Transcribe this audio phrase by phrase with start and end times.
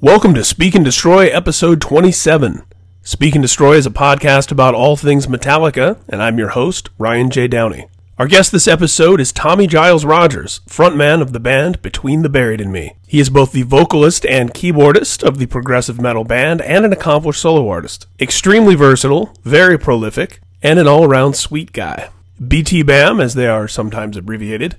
[0.00, 2.62] Welcome to Speak and Destroy, episode 27.
[3.02, 7.28] Speak and Destroy is a podcast about all things Metallica, and I'm your host, Ryan
[7.28, 7.48] J.
[7.48, 7.88] Downey.
[8.18, 12.60] Our guest this episode is Tommy Giles Rogers, frontman of the band Between the Buried
[12.60, 12.94] and Me.
[13.06, 17.40] He is both the vocalist and keyboardist of the progressive metal band and an accomplished
[17.40, 18.06] solo artist.
[18.20, 22.10] Extremely versatile, very prolific, and an all around sweet guy.
[22.46, 24.76] BT BAM, as they are sometimes abbreviated,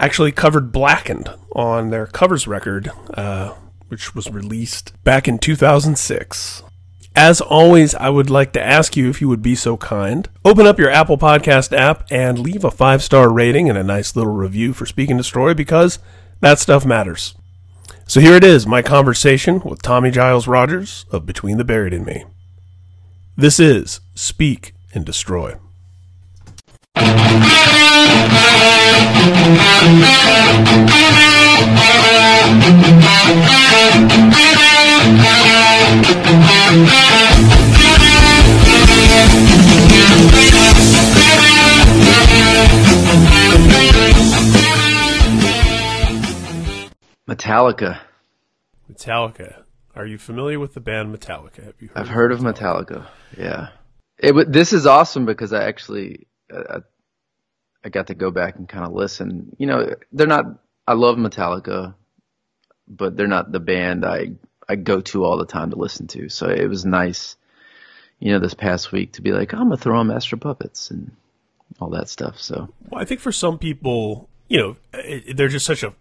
[0.00, 3.54] actually covered Blackened on their covers record, uh,
[3.88, 6.62] which was released back in 2006.
[7.14, 10.28] As always, I would like to ask you if you would be so kind.
[10.44, 14.14] Open up your Apple Podcast app and leave a five star rating and a nice
[14.14, 15.98] little review for Speak and Destroy because
[16.40, 17.34] that stuff matters.
[18.06, 22.04] So here it is my conversation with Tommy Giles Rogers of Between the Buried and
[22.04, 22.24] Me.
[23.34, 25.56] This is Speak and Destroy.
[47.28, 48.00] Metallica.
[48.90, 49.62] Metallica.
[49.94, 51.64] Are you familiar with the band Metallica?
[51.64, 53.06] Have you heard I've heard of Metallica.
[53.36, 53.68] Yeah.
[54.18, 56.80] It this is awesome because I actually uh,
[57.84, 59.54] I got to go back and kind of listen.
[59.58, 60.46] You know, they're not.
[60.86, 61.94] I love Metallica,
[62.88, 64.32] but they're not the band I
[64.68, 66.28] I go to all the time to listen to.
[66.28, 67.36] So it was nice,
[68.18, 71.12] you know, this past week to be like, I'm gonna throw on Master Puppets and
[71.80, 72.40] all that stuff.
[72.40, 75.94] So Well, I think for some people, you know, it, they're just such a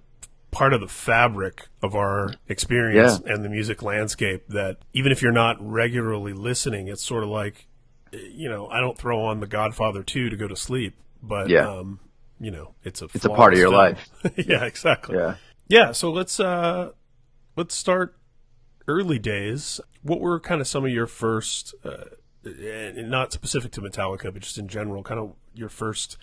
[0.51, 3.33] part of the fabric of our experience Yeah.
[3.33, 7.67] and the music landscape that even if you're not regularly listening, it's sort of like,
[8.13, 11.67] you know, I don't throw on The Godfather 2 to go to sleep, but, Yeah.
[11.69, 11.99] um,
[12.39, 14.33] you know, it's a It's a part of your flawless life.
[14.47, 15.15] yeah, exactly.
[15.17, 15.35] yeah.
[15.67, 16.91] Yeah, so let's uh
[17.55, 18.15] let's start
[18.87, 19.79] early days.
[20.03, 22.05] What were kind of some of your first uh
[22.43, 26.17] and not specific to Metallica, but just in general, kind of your first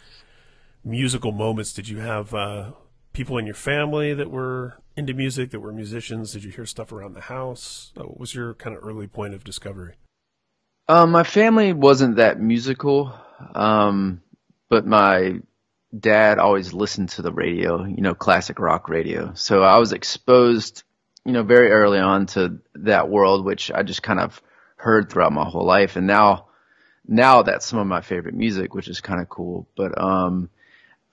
[0.84, 1.72] musical moments?
[1.72, 2.72] Did you have uh
[3.12, 6.32] people in your family that were into music, that were musicians?
[6.32, 7.92] Did you hear stuff around the house?
[7.96, 9.94] Uh, What was your kind of early point of discovery?
[10.88, 13.14] Um, my family wasn't that musical,
[13.54, 14.20] um,
[14.68, 15.40] but my
[15.98, 19.32] dad always listened to the radio, you know, classic rock radio.
[19.34, 20.84] So I was exposed,
[21.24, 24.40] you know, very early on to that world, which I just kind of
[24.76, 25.96] heard throughout my whole life.
[25.96, 26.46] And now,
[27.06, 29.68] now that's some of my favorite music, which is kind of cool.
[29.76, 30.48] But, um,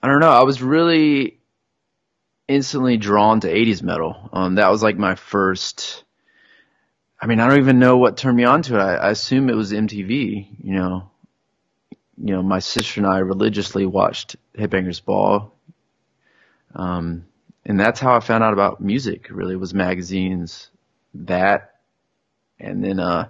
[0.02, 0.30] I don't know.
[0.30, 1.40] I was really
[2.48, 4.30] instantly drawn to 80s metal.
[4.32, 6.04] Um, that was like my first,
[7.20, 8.80] I mean, I don't even know what turned me on to it.
[8.80, 11.10] I, I assume it was MTV, you know.
[12.22, 15.52] You know, my sister and I religiously watched Headbangers Ball.
[16.74, 17.26] Um,
[17.64, 20.70] and that's how I found out about music, really, was magazines,
[21.14, 21.76] that,
[22.58, 23.28] and then, uh,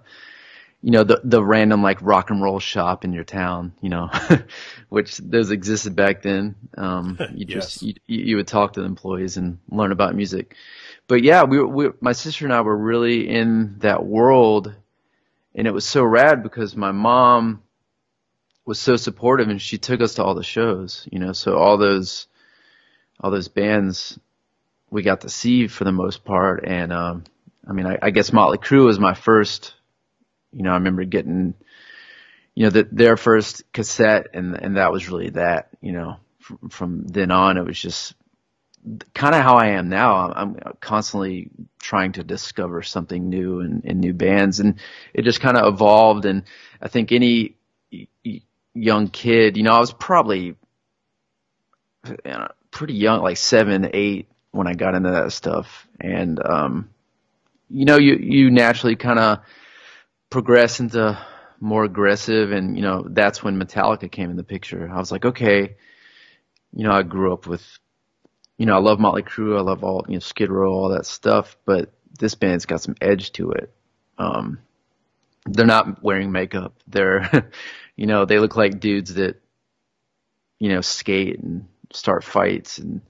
[0.83, 4.11] you know, the, the random like rock and roll shop in your town, you know,
[4.89, 6.55] which those existed back then.
[6.77, 7.83] Um, you just, Yes.
[7.83, 10.57] you, you would talk to the employees and learn about music.
[11.07, 14.75] But yeah, we, were- we, my sister and I were really in that world
[15.55, 17.63] and it was so rad because my mom
[18.65, 21.79] was so supportive and she took us to all the shows, you know, so all
[21.79, 22.27] those,
[23.21, 24.19] all those bands
[24.91, 26.65] we got to see for the most part.
[26.67, 27.25] And, um,
[27.67, 29.75] I mean, I, I guess Motley Crue was my first,
[30.53, 31.55] you know, I remember getting,
[32.55, 36.69] you know, the, their first cassette and, and that was really that, you know, from,
[36.69, 38.15] from then on, it was just
[39.15, 40.33] kind of how I am now.
[40.33, 41.51] I'm, I'm constantly
[41.81, 44.81] trying to discover something new and, and new bands and
[45.15, 46.25] it just kind of evolved.
[46.25, 46.45] And
[46.81, 47.57] I think any
[48.75, 50.57] young kid, you know, I was probably
[52.07, 55.87] you know, pretty young, like seven, eight when I got into that stuff.
[56.01, 56.91] And, um,
[57.69, 59.39] you know, you, you naturally kind of
[60.31, 61.19] progress into
[61.61, 64.91] more aggressive and, you know, that's when Metallica came in the picture.
[64.91, 65.77] I was like, okay,
[66.73, 67.65] you know, I grew up with,
[68.57, 69.59] you know, I love Motley Crue.
[69.59, 72.95] I love all, you know, Skid Row, all that stuff, but this band's got some
[73.01, 73.73] edge to it.
[74.19, 74.59] Um,
[75.47, 76.75] they're not wearing makeup.
[76.87, 77.51] They're,
[78.01, 79.37] you know, they look like dudes that,
[80.59, 83.03] you know, skate and start fights and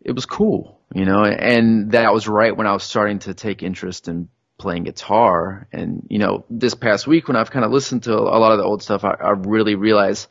[0.00, 3.64] it was cool, you know, and that was right when I was starting to take
[3.64, 4.28] interest in
[4.58, 5.66] playing guitar.
[5.72, 8.58] And, you know, this past week when I've kind of listened to a lot of
[8.58, 10.28] the old stuff, I, I really realized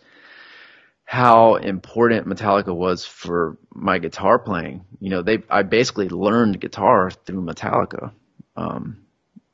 [1.04, 4.86] how important Metallica was for my guitar playing.
[5.02, 8.14] You know, they, I basically learned guitar through Metallica.
[8.56, 9.00] Um,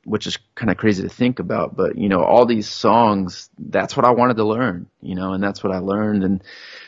[0.06, 3.96] which is kind of crazy to think about, but you know, all these songs, that's
[3.96, 6.22] what I wanted to learn, you know, and that's what I learned.
[6.22, 6.42] And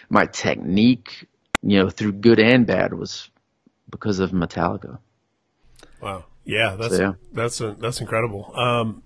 [0.09, 1.27] my technique,
[1.61, 3.29] you know, through good and bad was
[3.91, 4.99] because of Metallica.
[6.01, 6.27] Wow.
[6.45, 7.13] Yeah, that's so, yeah.
[7.33, 8.53] that's a, that's incredible.
[8.57, 9.03] Um,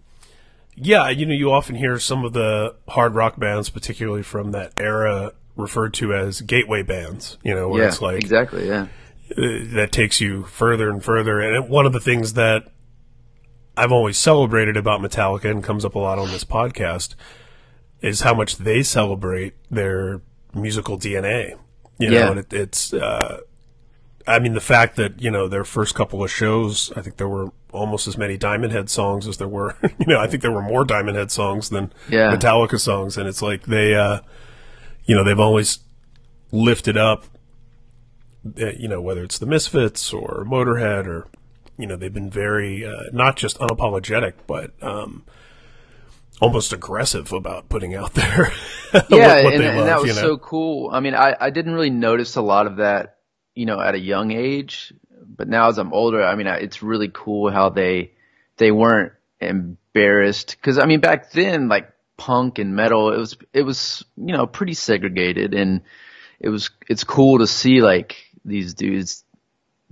[0.75, 4.73] yeah, you know, you often hear some of the hard rock bands, particularly from that
[4.79, 7.39] era, referred to as gateway bands.
[7.43, 8.87] You know, where yeah, it's like exactly, yeah,
[9.37, 11.41] uh, that takes you further and further.
[11.41, 12.69] And one of the things that
[13.77, 17.15] I've always celebrated about Metallica and comes up a lot on this podcast
[18.03, 20.21] is how much they celebrate their
[20.55, 21.59] musical DNA.
[21.99, 22.31] You know, yeah.
[22.31, 23.41] and it, it's, uh,
[24.27, 27.29] I mean, the fact that, you know, their first couple of shows, I think there
[27.29, 30.53] were almost as many Diamond Head songs as there were, you know, I think there
[30.53, 32.35] were more Diamond Head songs than yeah.
[32.35, 33.17] Metallica songs.
[33.17, 34.21] And it's like they, uh,
[35.05, 35.79] you know, they've always
[36.51, 37.25] lifted up,
[38.61, 41.29] uh, you know, whether it's the Misfits or Motorhead or,
[41.79, 45.25] you know, they've been very, uh, not just unapologetic, but, um,
[46.41, 48.53] almost aggressive about putting out there.
[48.93, 50.29] yeah, what, what and, and that was you know?
[50.29, 50.91] so cool.
[50.93, 53.19] I mean, I, I didn't really notice a lot of that,
[53.55, 54.93] you know, at a young age,
[55.37, 58.13] but now as I'm older, I mean, it's really cool how they
[58.57, 63.63] they weren't embarrassed because I mean, back then, like punk and metal, it was it
[63.63, 65.83] was you know pretty segregated, and
[66.41, 69.25] it was it's cool to see like these dudes.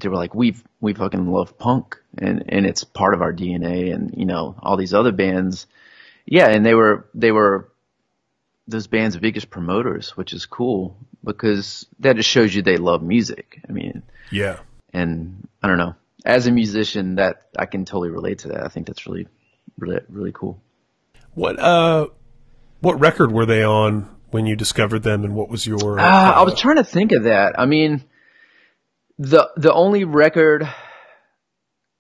[0.01, 3.95] They were like, we we fucking love punk, and and it's part of our DNA,
[3.95, 5.67] and you know all these other bands
[6.31, 7.69] yeah, and they were they were
[8.69, 13.61] those bands' biggest promoters, which is cool because that just shows you they love music.
[13.69, 14.61] I mean, yeah.
[14.93, 18.65] And I don't know, as a musician, that I can totally relate to that.
[18.65, 19.27] I think that's really,
[19.77, 20.63] really, really cool.
[21.35, 22.07] What uh,
[22.81, 25.99] what record were they on when you discovered them, and what was your?
[25.99, 27.59] Uh, uh, I was trying to think of that.
[27.59, 28.05] I mean,
[29.21, 30.67] the the only record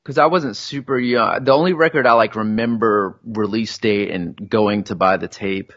[0.02, 1.44] because I wasn't super young.
[1.44, 5.74] The only record I like remember release date and going to buy the tape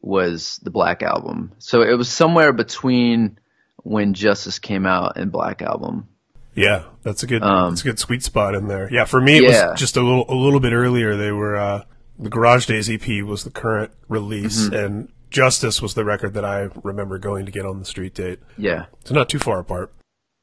[0.00, 1.52] was the Black Album.
[1.58, 3.38] So it was somewhere between
[3.82, 6.08] when Justice came out and Black Album.
[6.54, 8.88] Yeah, that's a good um, that's a good sweet spot in there.
[8.90, 9.70] Yeah, for me it yeah.
[9.70, 11.16] was just a little a little bit earlier.
[11.16, 11.84] They were uh,
[12.18, 14.74] the Garage Days EP was the current release, mm-hmm.
[14.74, 18.40] and Justice was the record that I remember going to get on the street date.
[18.56, 19.92] Yeah, it's not too far apart.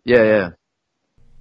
[0.06, 0.50] Yeah, yeah.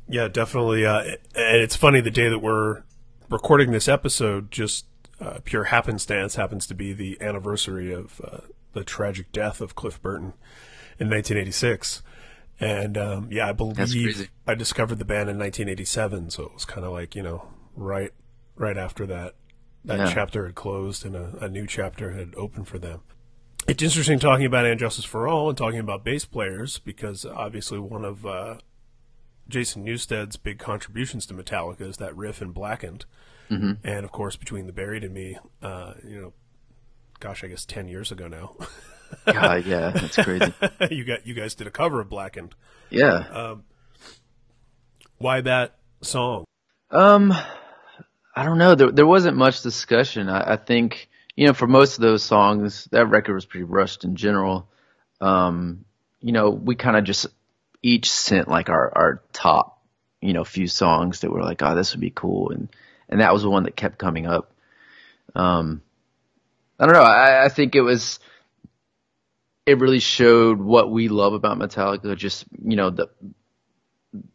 [0.08, 0.84] Yeah, definitely.
[0.84, 1.02] Uh,
[1.34, 2.82] and it's funny the day that we're
[3.30, 4.86] recording this episode, just
[5.20, 8.38] uh, pure happenstance happens to be the anniversary of uh,
[8.72, 10.34] the tragic death of Cliff Burton
[10.98, 12.02] in 1986.
[12.60, 16.86] And um, yeah, I believe I discovered the band in 1987, so it was kind
[16.86, 18.12] of like you know right
[18.56, 19.34] right after that
[19.84, 20.12] that yeah.
[20.12, 23.00] chapter had closed and a, a, new chapter had opened for them.
[23.66, 27.78] It's interesting talking about And Justice for All and talking about bass players because obviously
[27.78, 28.58] one of uh,
[29.48, 33.06] Jason Newsted's big contributions to Metallica is that riff in Blackened,
[33.50, 33.72] mm-hmm.
[33.82, 36.32] and of course between the Buried and Me, uh, you know,
[37.20, 38.54] gosh, I guess ten years ago now.
[39.24, 40.52] God, yeah, that's crazy.
[40.90, 42.54] you got you guys did a cover of Blackened.
[42.90, 43.24] Yeah.
[43.30, 43.64] Um,
[45.16, 46.44] why that song?
[46.90, 47.32] Um,
[48.36, 48.74] I don't know.
[48.74, 50.28] There there wasn't much discussion.
[50.28, 54.04] I, I think you know for most of those songs, that record was pretty rushed
[54.04, 54.68] in general.
[55.20, 55.84] Um,
[56.20, 57.26] you know, we kind of just
[57.82, 59.82] each sent like our, our top,
[60.22, 62.50] you know, few songs that were like, oh, this would be cool.
[62.50, 62.68] And,
[63.10, 64.50] and that was the one that kept coming up.
[65.34, 65.82] Um,
[66.78, 67.02] I don't know.
[67.02, 68.20] I, I think it was,
[69.66, 72.16] it really showed what we love about Metallica.
[72.16, 73.10] Just, you know, the,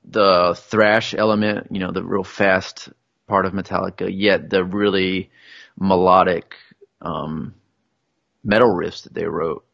[0.05, 2.89] the thrash element, you know, the real fast
[3.25, 5.31] part of Metallica, yet the really
[5.75, 6.53] melodic,
[7.01, 7.53] um,
[8.43, 9.65] metal riffs that they wrote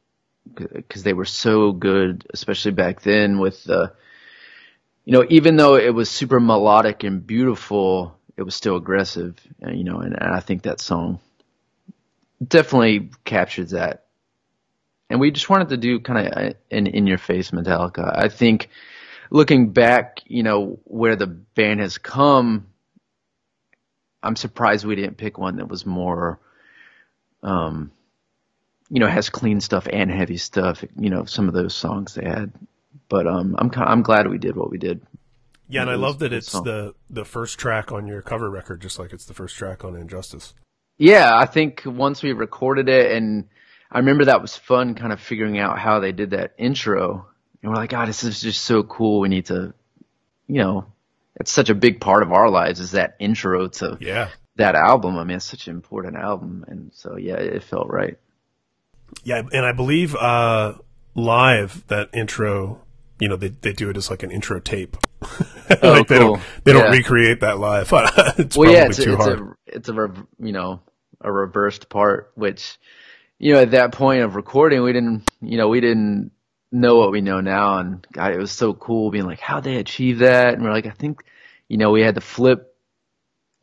[0.53, 3.93] because they were so good, especially back then with the,
[5.03, 9.35] you know, even though it was super melodic and beautiful, it was still aggressive,
[9.67, 11.19] you know, and, and I think that song
[12.45, 14.05] definitely captures that.
[15.09, 18.11] And we just wanted to do kind of an in your face Metallica.
[18.17, 18.69] I think
[19.29, 22.67] looking back, you know, where the band has come,
[24.23, 26.39] I'm surprised we didn't pick one that was more,
[27.45, 27.91] um,
[28.89, 30.83] you know, has clean stuff and heavy stuff.
[30.97, 32.51] You know, some of those songs they had,
[33.07, 35.01] but um, I'm I'm glad we did what we did.
[35.67, 36.63] Yeah, and I love that it's song.
[36.63, 39.95] the the first track on your cover record, just like it's the first track on
[39.95, 40.53] Injustice.
[40.97, 43.47] Yeah, I think once we recorded it, and
[43.91, 47.27] I remember that was fun, kind of figuring out how they did that intro,
[47.61, 49.19] and we're like, God, this is just so cool.
[49.19, 49.73] We need to,
[50.47, 50.85] you know,
[51.35, 55.17] it's such a big part of our lives is that intro to yeah that album.
[55.17, 58.17] I mean, it's such an important album, and so yeah, it felt right.
[59.23, 60.73] Yeah, and I believe uh,
[61.13, 62.81] live that intro,
[63.19, 64.97] you know, they they do it as like an intro tape.
[65.69, 66.17] like oh, they cool.
[66.17, 67.89] don't they don't recreate that live.
[68.37, 69.39] it's well, yeah, it's, too it's hard.
[69.39, 70.81] A, it's a you know
[71.21, 72.77] a reversed part, which
[73.39, 76.31] you know at that point of recording, we didn't you know we didn't
[76.71, 79.77] know what we know now, and God, it was so cool being like how they
[79.77, 81.23] achieve that, and we're like, I think
[81.67, 82.74] you know, we had to flip,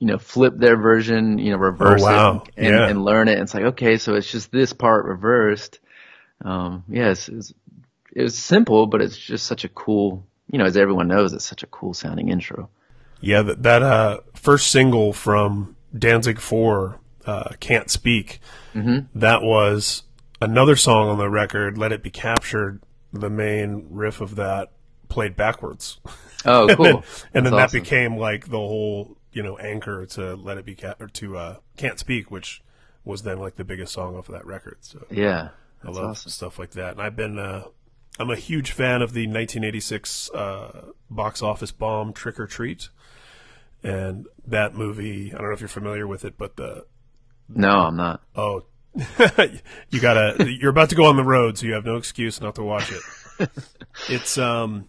[0.03, 2.43] you know, flip their version, you know, reverse Oh, wow.
[2.45, 2.89] it and, Yeah.
[2.89, 3.35] and learn it.
[3.35, 5.79] And it's like, okay, so it's just this part reversed.
[6.45, 7.55] Um, yes, yeah, it's,
[8.13, 11.45] it was simple, but it's just such a cool, you know, as everyone knows, it's
[11.45, 12.69] such a cool sounding intro.
[13.21, 18.41] Yeah, that, that uh, first single from Danzig 4, uh, Can't Speak,
[18.75, 19.17] Mm-hmm.
[19.21, 20.03] that was
[20.41, 22.83] another song on the record, Let It Be Captured,
[23.13, 24.73] the main riff of that
[25.09, 26.01] played backwards.
[26.45, 26.87] Oh, cool.
[26.87, 27.03] and then,
[27.35, 27.81] and then that awesome.
[27.83, 31.57] became like the whole, you know, anchor to Let It Be Ca- or to uh,
[31.77, 32.63] Can't Speak, which
[33.05, 34.79] was then like the biggest song off of that record.
[34.81, 35.49] So Yeah.
[35.85, 36.31] I love awesome.
[36.31, 36.93] stuff like that.
[36.93, 37.65] And I've been, uh,
[38.19, 42.89] I'm a huge fan of the 1986 uh, box office bomb Trick or Treat.
[43.83, 46.87] And that movie, I don't know if you're familiar with it, but the,
[47.49, 48.23] No, I'm not.
[48.37, 48.65] oh,
[49.91, 52.55] you gotta, you're about to go on the road, so you have no excuse not
[52.57, 53.49] to watch it.
[54.09, 54.89] it's, um,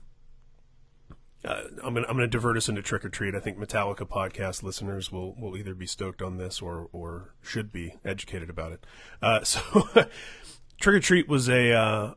[1.46, 3.36] uh, I'm gonna I'm gonna divert us into trick or treat.
[3.36, 7.72] I think Metallica podcast listeners will will either be stoked on this or or should
[7.72, 8.86] be educated about it.
[9.22, 9.62] Uh, so,
[10.80, 12.14] Trick or Treat was a uh,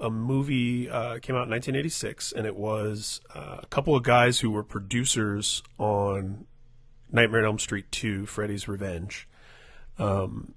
[0.00, 4.40] a movie uh, came out in 1986, and it was uh, a couple of guys
[4.40, 6.46] who were producers on
[7.12, 9.28] Nightmare on Elm Street 2: Freddy's Revenge.
[9.98, 10.54] Um,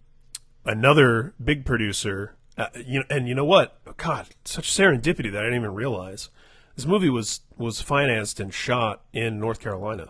[0.65, 3.79] another big producer, uh, you know, and you know what?
[3.97, 6.29] God, such serendipity that I didn't even realize.
[6.75, 10.09] This movie was was financed and shot in North Carolina.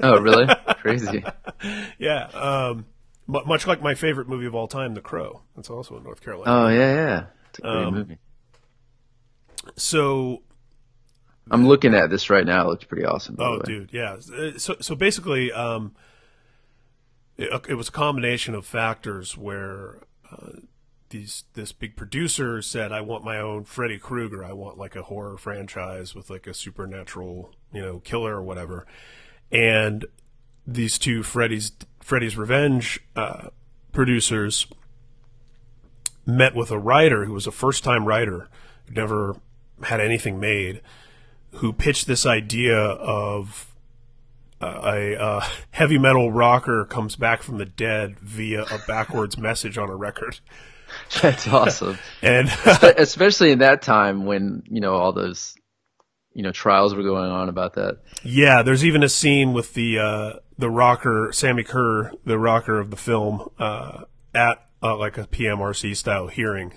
[0.00, 0.46] Oh, really?
[0.80, 1.24] Crazy.
[1.98, 2.84] yeah, um,
[3.26, 5.40] mu- much like my favorite movie of all time, The Crow.
[5.56, 6.50] That's also in North Carolina.
[6.52, 7.24] Oh, yeah, yeah.
[7.50, 8.18] It's a great Um, movie.
[9.76, 10.42] so,
[11.50, 12.62] I'm looking at this right now.
[12.62, 13.36] It looks pretty awesome.
[13.36, 13.64] By oh, the way.
[13.78, 14.16] dude, yeah.
[14.32, 15.94] Uh, So, so basically, um,
[17.36, 19.98] it, it was a combination of factors where
[20.30, 20.58] uh,
[21.10, 24.44] these this big producer said, "I want my own Freddy Krueger.
[24.44, 28.86] I want like a horror franchise with like a supernatural, you know, killer or whatever."
[29.50, 30.04] And
[30.66, 33.48] these two Freddy's Freddy's Revenge uh,
[33.92, 34.66] producers
[36.26, 38.48] met with a writer who was a first time writer
[38.86, 39.36] who never
[39.84, 40.82] had anything made,
[41.52, 43.74] who pitched this idea of
[44.60, 49.78] uh, a uh, heavy metal rocker comes back from the dead via a backwards message
[49.78, 50.40] on a record.
[51.22, 51.98] That's awesome.
[52.22, 52.48] And
[52.98, 55.54] Especially in that time when, you know, all those,
[56.32, 57.98] you know, trials were going on about that.
[58.24, 62.90] yeah, there's even a scene with the uh, the rocker Sammi Curr, the rocker of
[62.90, 64.02] the film, uh,
[64.34, 66.72] at uh, like a PMRC style hearing.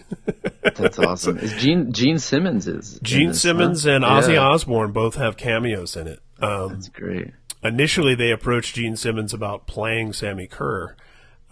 [0.75, 1.37] That's awesome.
[1.39, 3.91] Is Gene Gene Simmons is Gene this, Simmons huh?
[3.91, 6.19] and Ozzy Yeah, Osbourne both have cameos in it.
[6.39, 7.31] Um, That's great.
[7.63, 10.95] initially they approached Gene Simmons about playing Sammi Curr,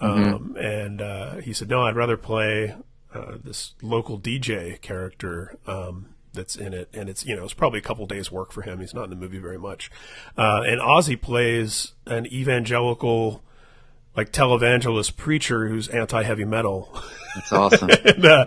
[0.02, 2.76] um, and uh, he said, "No, I'd rather play
[3.14, 7.80] uh, this local DJ character um, that's in it." And it's you know it's probably
[7.80, 8.80] a couple days' work for him.
[8.80, 9.92] He's not in the movie very much,
[10.38, 13.44] uh, and Ozzy plays an evangelical.
[14.18, 16.92] Like televangelist preacher who's anti-heavy metal,
[17.36, 17.90] That's awesome.
[18.06, 18.46] and, uh,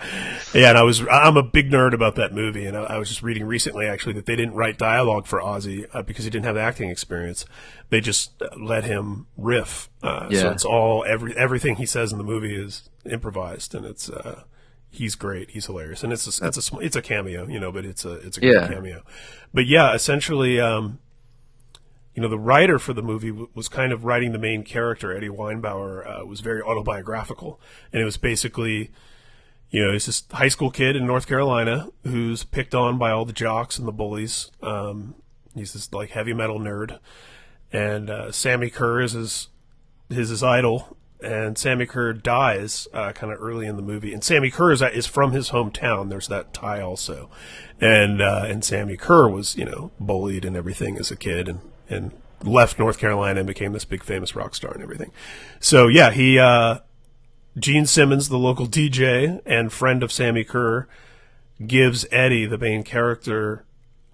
[0.55, 3.09] yeah, and I was I'm a big nerd about that movie, and I, I was
[3.09, 6.47] just reading recently actually that they didn't write dialogue for Ozzy uh, because he didn't
[6.47, 7.45] have acting experience.
[7.93, 9.91] They just let him riff.
[10.03, 14.09] Uh, So it's all every everything he says in the movie is improvised, and it's
[14.09, 14.45] uh,
[14.91, 17.85] he's great, he's hilarious, and it's a, it's a it's a cameo, you know, but
[17.85, 18.69] it's a it's a great Yeah.
[18.69, 19.03] cameo.
[19.53, 20.59] But yeah, essentially.
[20.59, 20.99] Um,
[22.15, 25.17] you know, the writer for the movie w- was kind of writing the main character.
[25.17, 27.59] Eddie Weinbauer uh, was very autobiographical,
[27.91, 28.91] and it was basically,
[29.71, 33.25] you know, he's this high school kid in North Carolina who's picked on by all
[33.25, 34.51] the jocks and the bullies.
[34.63, 35.15] Um,
[35.55, 36.99] he's this like heavy metal nerd,
[37.73, 39.49] and uh, Sammi Curr is his
[40.09, 40.97] his, his idol.
[41.25, 44.83] And Sammi Curr dies uh, kind of early in the movie, and Sammi Curr is,
[44.83, 46.09] is from his hometown.
[46.09, 47.31] There's that tie also,
[47.81, 51.61] and uh, and Sammi Curr was you know bullied and everything as a kid, and
[51.89, 52.11] and
[52.43, 55.13] left North Carolina and became this big famous rock star and everything.
[55.61, 56.79] So yeah, he uh,
[57.59, 60.89] Gene Simmons, the local DJ and friend of Sammi Curr,
[61.67, 63.65] gives Eddie, the main character,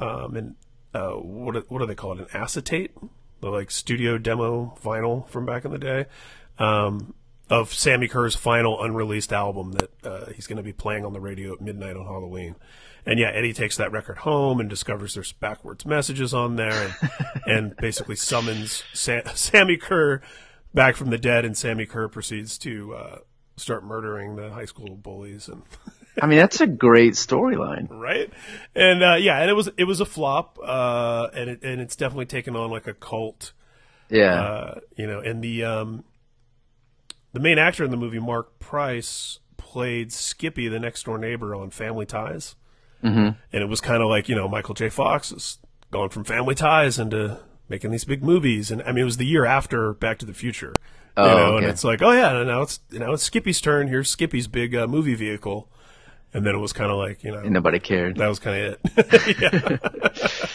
[0.01, 0.55] um, and
[0.95, 2.21] uh, what what do they call it?
[2.21, 2.91] An acetate,
[3.41, 6.07] the like studio demo vinyl from back in the day,
[6.59, 7.15] um,
[7.51, 11.21] of Sammi Curr's final unreleased album that uh, he's going to be playing on the
[11.21, 12.57] radio at midnight on Halloween.
[13.07, 17.13] And yeah, Eddie takes that record home and discovers there's backwards messages on there, and,
[17.47, 20.21] and basically summons Sa- Sammi Curr
[20.75, 23.19] back from the dead, and Sammi Curr proceeds to uh,
[23.57, 25.63] start murdering the high school bullies and
[26.21, 27.87] I mean, that's a great storyline.
[27.91, 28.31] right
[28.75, 31.97] and uh, yeah and it was it was a flop uh, and it and it's
[31.97, 33.53] definitely taken on like a cult
[34.11, 34.41] Yeah.
[34.41, 36.05] uh, you know and the um,
[37.33, 41.71] the main actor in the movie Mark Price played Skippy the next door neighbor on
[41.71, 42.57] Family Ties
[43.01, 43.07] hmm
[43.53, 45.59] and it was kind of like you know Michael J Fox is
[45.91, 49.27] going from Family Ties into making these big movies, and I mean, it was the
[49.27, 50.73] year after Back to the Future.
[51.19, 51.65] Oh, you know, okay.
[51.65, 53.89] and it's like, oh yeah, now it's now it's Skippy's turn.
[53.89, 55.69] Here's Skippy's big uh, movie vehicle,
[56.35, 58.17] and then it was kind of like, you know, And nobody cared.
[58.17, 59.39] that was kind of it.
[59.41, 60.49] yeah.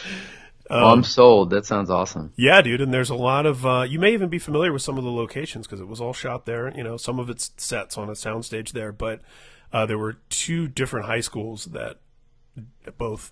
[0.69, 1.49] oh, I'm sold.
[1.49, 2.31] That sounds awesome.
[2.35, 2.81] yeah, dude.
[2.81, 3.65] And there's a lot of.
[3.65, 6.13] Uh, you may even be familiar with some of the locations because it was all
[6.13, 6.71] shot there.
[6.75, 9.21] You know, some of it's sets on a soundstage there, but
[9.71, 11.97] uh, there were two different high schools that
[12.97, 13.31] both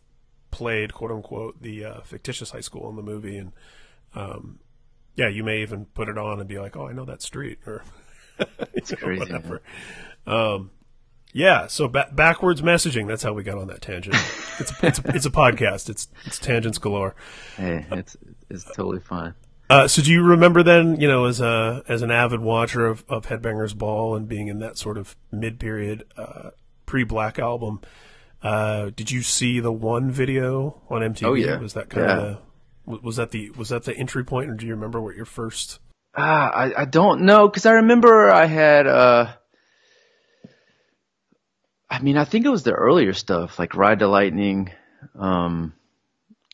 [0.50, 3.52] played quote unquote the uh, fictitious high school in the movie, and
[4.16, 4.60] um,
[5.16, 7.60] yeah, you may even put it on and be like, oh, I know that street
[7.66, 7.84] or.
[8.74, 9.20] It's crazy.
[9.20, 9.62] whatever.
[10.26, 10.72] Um,
[11.34, 13.08] yeah, so ba- backwards messaging.
[13.08, 14.16] That's how we got on that tangent.
[14.60, 15.90] It's a, it's a, it's a podcast.
[15.90, 17.16] It's it's tangents galore.
[17.58, 18.16] Hey, it's
[18.48, 19.34] it's totally fine.
[19.72, 23.04] Uh, so do you remember then, you know, as a as an avid watcher of,
[23.10, 26.52] of Headbangers Ball and being in that sort of mid period uh,
[26.86, 27.82] pre Black album,
[28.44, 31.26] uh, did you see the one video on MTV?
[31.26, 31.58] Oh, yeah.
[31.58, 32.18] Was that kind Yeah.
[32.18, 32.38] of
[32.86, 35.26] the, was that the was that the entry point, or do you remember what your
[35.26, 35.80] first?
[36.16, 39.28] Ah, I, I don't know because I remember I had uh,
[41.92, 44.72] I mean I think it was the earlier stuff like Ride the Lightning,
[45.20, 45.74] um,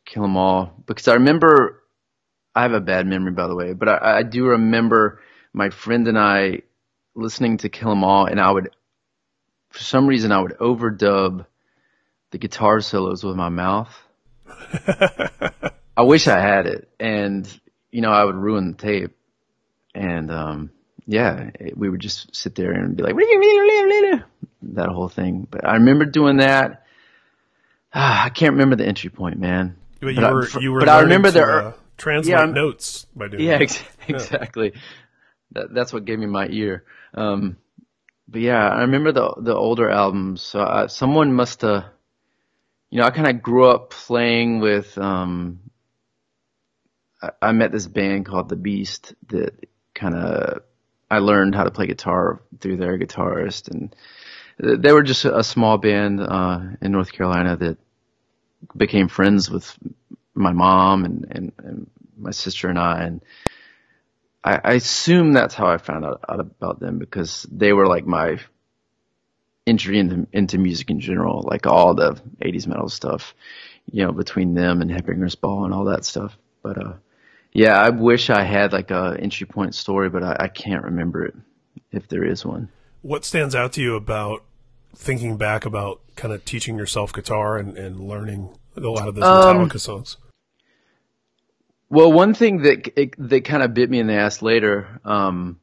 [0.04, 1.84] Kill 'Em All because I remember
[2.56, 5.22] I have a bad memory by the way, but I, I do remember
[5.54, 6.64] my friend and I
[7.16, 8.72] listening to Kill 'Em All and I would
[9.70, 11.46] for some reason I would overdub
[12.32, 13.96] the guitar solos with my mouth.
[15.98, 17.48] I wish I had it, and
[17.92, 19.12] you know I would ruin the tape.
[19.94, 20.72] And um,
[21.06, 23.16] yeah, it, we would just sit there and be like
[24.78, 25.48] that whole thing.
[25.50, 26.84] But I remember doing that.
[27.94, 29.76] Ah, I can't remember the entry point, man.
[30.00, 31.74] But you But I- were for- you were but I remember to, the ear- uh,
[31.98, 33.62] translate Yeah, notes by doing Yeah, that.
[33.64, 34.74] ex- exactly.
[35.52, 36.84] That, that's what gave me my ear.
[37.14, 37.58] Um,
[38.28, 40.42] but yeah, I remember the the older albums.
[40.42, 41.86] So I, someone must have,
[42.90, 44.98] you know, I kind of grew up playing with.
[44.98, 45.62] Um,
[47.22, 49.54] I, I met this band called The Beast that
[49.96, 50.62] kind of
[51.10, 53.96] I learned how to play guitar through their guitarist, and
[54.60, 57.78] they were just a, small band uh, in North Carolina that
[58.76, 59.78] became friends with
[60.34, 63.22] my mom and, and, and my sister and I, and
[64.44, 68.06] I, I assume that's how I found out, out about them because they were like
[68.06, 68.40] my
[69.68, 73.36] entry into into music in general, like all the '80s metal stuff,
[73.92, 76.38] you know, between them and Headbangers Ball and all that stuff.
[76.64, 76.94] But uh,
[77.52, 81.26] yeah, I wish I had like a entry point story, but I, I can't remember
[81.26, 81.36] it
[81.92, 82.70] if there is one.
[83.02, 84.44] What stands out to you about
[84.98, 89.24] thinking back about kind of teaching yourself guitar and, and learning a lot of those
[89.24, 90.18] Um, Metallica songs?
[91.90, 95.60] Well, one thing that it, that kind of bit me in the ass later um,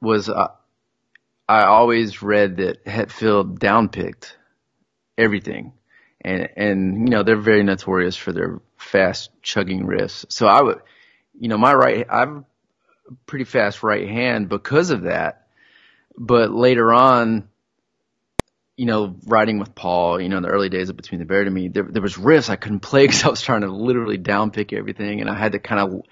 [0.00, 0.48] was uh,
[1.48, 4.32] I always read that Hetfield downpicked
[5.18, 5.74] everything,
[6.22, 10.24] and and you know they're very notorious for their fast chugging riffs.
[10.30, 10.80] So I would,
[11.38, 12.46] you know, my right, I'm
[13.26, 15.48] pretty fast right hand because of that.
[16.16, 17.49] But later on,
[18.80, 21.46] you know, writing with Paul, you know, in the early days of Between the Buried
[21.46, 24.16] and Me, there, there was riffs I couldn't play because I was trying to literally
[24.16, 26.02] downpick everything, and I had to kind of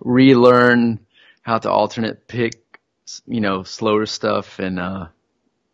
[0.00, 1.00] relearn
[1.40, 2.80] how to alternate pick,
[3.26, 5.06] you know, slower stuff, and uh,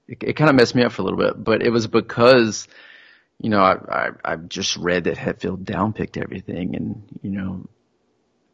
[0.06, 1.42] it, it kind of messed me up for a little bit.
[1.42, 2.68] But it was because,
[3.40, 7.68] you know, I I, I just read that Hetfield downpicked everything, and you know,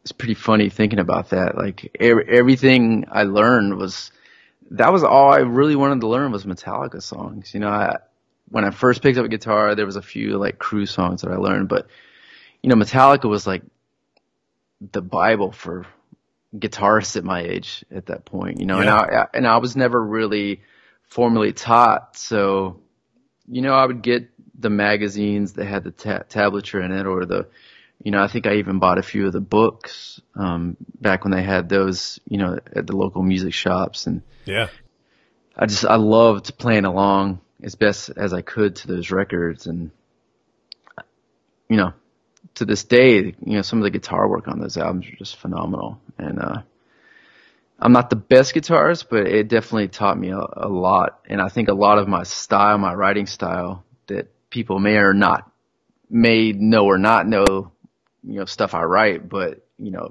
[0.05, 1.55] it's pretty funny thinking about that.
[1.55, 4.11] Like er- everything I learned was
[4.71, 7.53] that was all I really wanted to learn was Metallica songs.
[7.55, 7.99] You know, I,
[8.49, 11.31] when I first picked up a guitar, there was a few like Crue songs that
[11.31, 11.89] I learned, but
[12.63, 13.63] you know, Metallica was like
[14.81, 15.87] the Bible for
[16.55, 18.61] guitarists at my age at that point.
[18.61, 20.63] You know, and I and I was never really
[21.03, 22.81] formally taught, so
[23.49, 27.25] you know, I would get the magazines that had the ta- tablature in it, or
[27.25, 27.49] the
[28.03, 31.33] you know, I think I even bought a few of the books um, back when
[31.33, 34.69] they had those, you know, at the local music shops, and Yeah.
[35.57, 39.91] I just I loved playing along as best as I could to those records, and
[41.69, 41.93] you know,
[42.55, 45.37] to this day, you know, some of the guitar work on those albums are just
[45.37, 46.01] phenomenal.
[46.19, 46.63] And uh,
[47.79, 51.49] I'm not the best guitarist, but it definitely taught me a, a lot, and I
[51.49, 55.51] think a lot of my style, my writing style, that people may or not
[56.11, 57.71] may know or not know,
[58.23, 60.11] you know, stuff I write, but you know,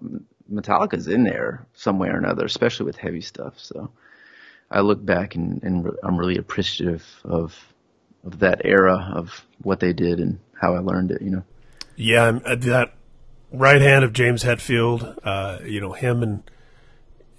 [0.52, 3.54] Metallica's in there some way or another, especially with heavy stuff.
[3.58, 3.92] So.
[4.72, 7.58] I look back and, and re- I'm really appreciative of
[8.24, 11.24] of that era of what they did and how I learned it.
[11.24, 11.44] You know.
[11.96, 12.94] Yeah, uh, that
[13.52, 16.44] right hand of James Hetfield, uh, you know, him and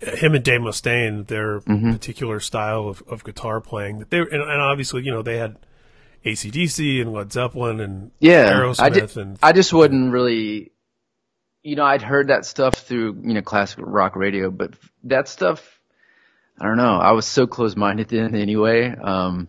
[0.01, 1.93] him and Dave Mustaine, their Mm-hmm.
[1.93, 4.01] particular style of, of guitar playing.
[4.01, 5.57] That they and, and obviously, you know, they had
[6.25, 10.73] ACDC and Led Zeppelin and Yeah, Aerosmith I, did, and I just wouldn't really
[11.63, 15.81] you know, I'd heard that stuff through, you know, classic rock radio, but that stuff,
[16.59, 16.97] I don't know.
[16.97, 18.95] I was so close minded then anyway.
[18.97, 19.49] Um,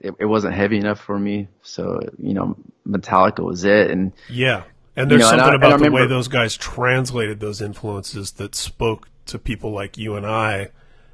[0.00, 1.48] it, it wasn't heavy enough for me.
[1.62, 3.90] So, you know, Metallica was it.
[3.90, 4.64] And Yeah.
[4.94, 8.32] And there's You know, something and I about the way those guys translated those influences
[8.32, 10.70] that spoke to people like you and I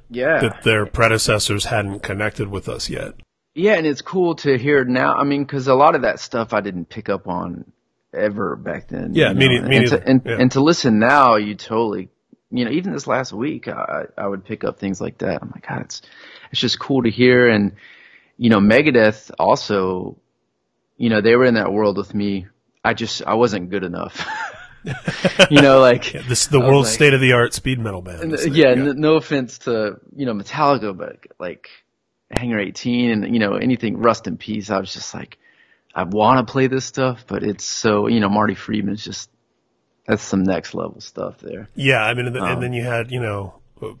[0.09, 0.39] yeah.
[0.39, 3.15] that their predecessors hadn't connected with us yet.
[3.55, 5.15] Yeah, and it's cool to hear now.
[5.15, 7.71] I mean, because a lot of that stuff I didn't pick up on
[8.13, 9.13] ever back then.
[9.13, 10.37] Yeah, you me know, me and, to, and, Yeah.
[10.39, 12.09] and to listen now, you totally,
[12.51, 15.41] you know, even this last week, I, I would pick up things like that.
[15.41, 16.01] I'm like, God, it's
[16.51, 17.47] it's just cool to hear.
[17.49, 17.73] And
[18.37, 20.17] you know, Megadeth also,
[20.97, 22.47] you know, they were in that world with me.
[22.83, 24.25] I just I wasn't good enough.
[25.49, 28.33] you know, like This the world's like- state of the art speed metal band.
[28.33, 31.69] and, yeah, n- no offense to you know Metallica, but like
[32.37, 35.37] Hangar 18 and you know anything Rust in Peace, I was just like,
[35.95, 39.29] I want to play this stuff, but it's so you know Marty Friedman's just
[40.05, 41.69] that's some next level stuff there.
[41.75, 43.53] Yeah, I mean, and, th- Um, and then you had, you know,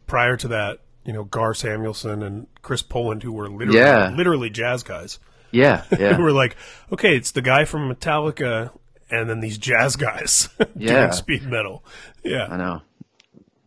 [0.05, 4.09] prior to that, you know, Gar Samuelson and Chris Poland, who were literally, Yeah.
[4.13, 5.19] literally jazz guys,
[5.51, 6.57] Yeah, yeah, who were like,
[6.91, 8.71] okay, it's the guy from Metallica,
[9.09, 10.99] and then these jazz guys Yeah.
[11.03, 11.85] doing speed metal.
[12.23, 12.81] Yeah, I know.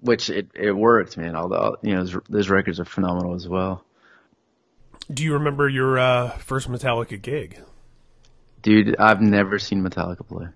[0.01, 1.35] Which it it worked, man.
[1.37, 3.83] Although you know those, those records are phenomenal as well,
[5.13, 7.61] do you remember your uh, first Metallica gig?
[8.63, 8.97] dude.
[8.99, 10.47] I've never seen Metallica play.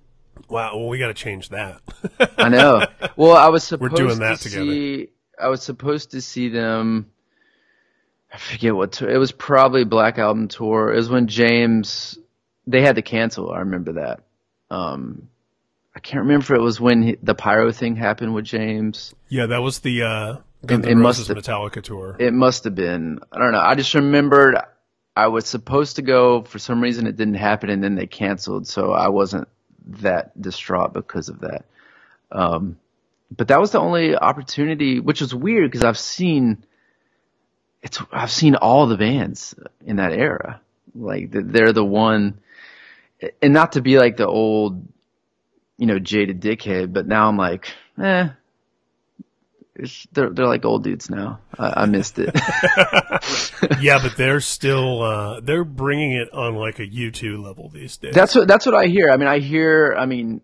[0.48, 1.80] Wow, well, we got to change that.
[2.36, 2.84] I know.
[3.16, 4.64] Well, I was supposed We're doing that to together.
[4.72, 5.08] see.
[5.38, 7.10] I was supposed to see them.
[8.32, 9.10] I forget what tour.
[9.10, 10.92] It was probably Black Album tour.
[10.92, 12.18] It was when James.
[12.66, 13.52] They had to cancel.
[13.52, 14.20] I remember that.
[14.70, 15.28] Um,
[15.94, 19.14] I can't remember if it was when he, the pyro thing happened with James.
[19.28, 22.16] yeah, that was the uh, Guns It- it must Metallica tour.
[22.18, 23.20] It must have been.
[23.32, 23.60] I don't know.
[23.60, 24.56] I just remembered
[25.16, 26.42] I was supposed to go.
[26.42, 28.66] For some reason, it didn't happen, and then they canceled.
[28.66, 29.48] So I wasn't
[30.00, 31.64] that distraught because of that.
[32.30, 32.78] Um,
[33.36, 36.64] but that was the only opportunity, which was weird because I've seen
[37.82, 37.98] it's.
[38.12, 39.54] I've seen all the bands
[39.86, 40.60] in that era.
[40.94, 42.38] Like they're the one,
[43.40, 44.86] and not to be like the old,
[45.78, 46.92] you know, jaded dickhead.
[46.92, 48.28] But now I'm like, eh.
[50.12, 51.40] They're they're like old dudes now.
[51.58, 52.34] I, I missed it.
[53.80, 57.96] yeah, but they're still uh, they're bringing it on like a U two level these
[57.96, 58.14] days.
[58.14, 59.10] That's what that's what I hear.
[59.10, 59.94] I mean, I hear.
[59.98, 60.40] I mean,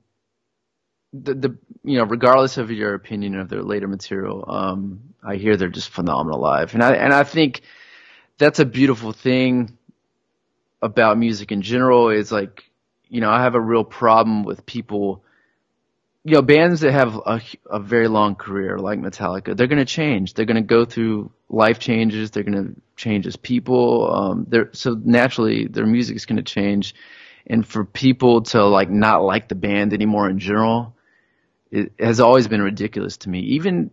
[1.12, 5.57] the the you know, regardless of your opinion of their later material, um, I hear
[5.57, 7.62] they're just phenomenal live, and I and I think
[8.38, 9.77] that's a beautiful thing
[10.83, 12.11] about music in general.
[12.11, 12.64] Is like,
[13.09, 15.22] you know, I have a real problem with people.
[16.26, 19.84] You know, bands that have a, a very long career like Metallica, they're going to
[19.84, 20.34] change.
[20.34, 22.30] They're going to go through life changes.
[22.32, 24.12] They're going to change as people.
[24.12, 26.94] Um, they're so naturally their music is going to change.
[27.46, 30.96] And for people to like not like the band anymore in general
[31.70, 33.40] it has always been ridiculous to me.
[33.40, 33.90] Even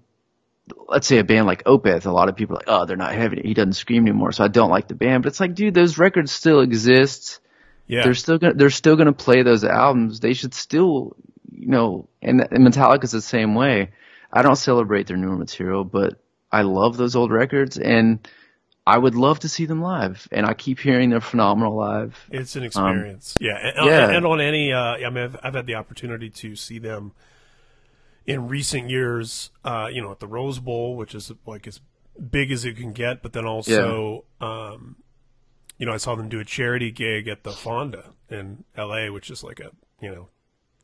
[0.87, 3.13] let's say a band like opeth a lot of people are like oh they're not
[3.13, 4.31] heavy he doesn't scream anymore.
[4.31, 5.23] So i don't like the band.
[5.23, 7.39] But it's like dude those records still exist.
[7.85, 10.19] Yeah, they're still gonna they're still gonna play those albums.
[10.19, 11.15] They should still
[11.53, 13.91] you know and, and metallica's the same way
[14.31, 18.27] i don't celebrate their newer material but i love those old records and
[18.85, 22.25] I would love to see them live, and I keep hearing they're phenomenal live.
[22.29, 23.33] It's an experience.
[23.39, 23.55] yeah.
[23.55, 24.09] And, Um, yeah.
[24.09, 27.13] and on any, uh, I mean, I've, I've had the opportunity to see them
[28.25, 31.79] in recent years, uh, you know, at the Rose Bowl, which is like as
[32.29, 34.97] big as it can get, but then also, um,
[35.77, 39.29] you know, I saw them do a charity gig at the Fonda in LA, which
[39.31, 40.27] is like a, you know,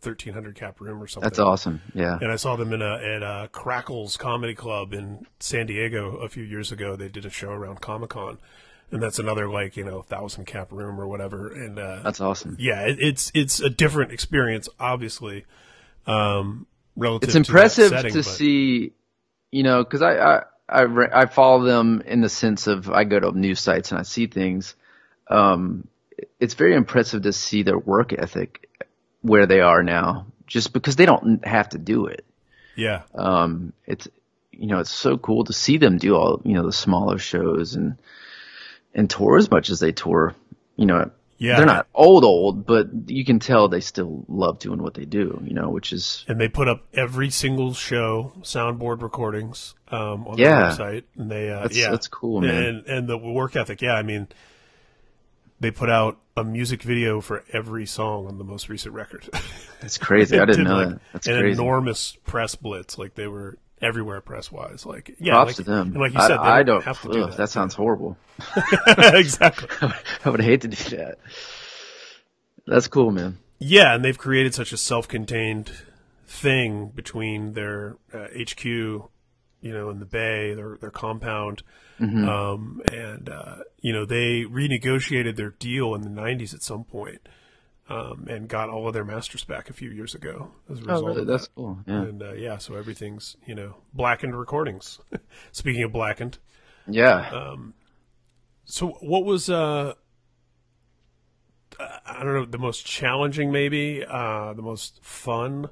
[0.02, 1.26] 1300 cap room or something.
[1.26, 1.82] That's awesome.
[1.94, 2.18] Yeah.
[2.22, 6.30] And I saw them in a at a Crackles Comedy Club in San Diego a
[6.30, 6.96] few years ago.
[6.96, 8.38] They did a show around Comic Con,
[8.92, 11.52] and that's another like you know thousand cap room or whatever.
[11.52, 12.56] And uh, That's awesome.
[12.60, 15.46] yeah, it, it's it's a different experience, obviously.
[16.08, 18.94] Um, relative, It's to impressive setting, to but- see,
[19.52, 23.04] you know, because I, I I re- I follow them in the sense of I
[23.04, 24.76] go to news sites and I see things.
[25.30, 25.88] Um,
[26.40, 28.69] it's very impressive to see their work ethic
[29.22, 32.26] where they are now, just because they don't have to do it.
[32.76, 34.08] Yeah, Um, it's
[34.52, 37.76] you know it's so cool to see them do all you know the smaller shows
[37.76, 37.98] and
[38.94, 40.34] and tour as much as they tour.
[40.76, 41.58] You know, Yeah.
[41.58, 45.42] they're not old old, but you can tell they still love doing what they do.
[45.46, 50.38] You know, which is and they put up every single show soundboard recordings um, on
[50.38, 50.48] Yeah.
[50.48, 52.64] their website, and they uh, That's- yeah, that's cool, man.
[52.64, 53.94] And and the work ethic, yeah.
[53.96, 54.28] I mean,
[55.60, 59.30] they put out a music video for every song on the most recent record.
[59.82, 60.40] That's crazy.
[60.40, 61.02] I didn't Did, know like, that.
[61.14, 61.62] That's an crazy.
[61.62, 62.98] enormous press blitz.
[62.98, 64.86] Like they were everywhere press wise.
[64.86, 65.94] Like yeah, Props like, to them.
[65.94, 67.38] Like you I, said, they I don't, have to do that.
[67.38, 68.18] that sounds horrible.
[68.98, 69.90] exactly.
[70.24, 71.20] I would hate to do that.
[72.66, 73.38] That's cool, man.
[73.58, 75.72] Yeah, and they've created such a self-contained
[76.26, 79.10] thing between their uh, HQ,
[79.62, 81.64] you know, in the Bay, their their compound,
[82.00, 87.28] um, and uh, you know they renegotiated their deal in the '90s at some point,
[87.90, 91.04] um, and got all of their masters back a few years ago as a result
[91.04, 91.22] Oh, really?
[91.22, 91.56] of That's that.
[91.56, 91.80] cool.
[91.88, 92.02] Yeah.
[92.04, 95.00] And uh, yeah, so everything's you know blackened recordings.
[95.52, 96.38] Speaking of blackened,
[96.88, 97.30] Yeah.
[97.32, 97.74] Um,
[98.66, 99.94] so what was uh
[101.80, 105.70] I don't know the most challenging maybe uh the most fun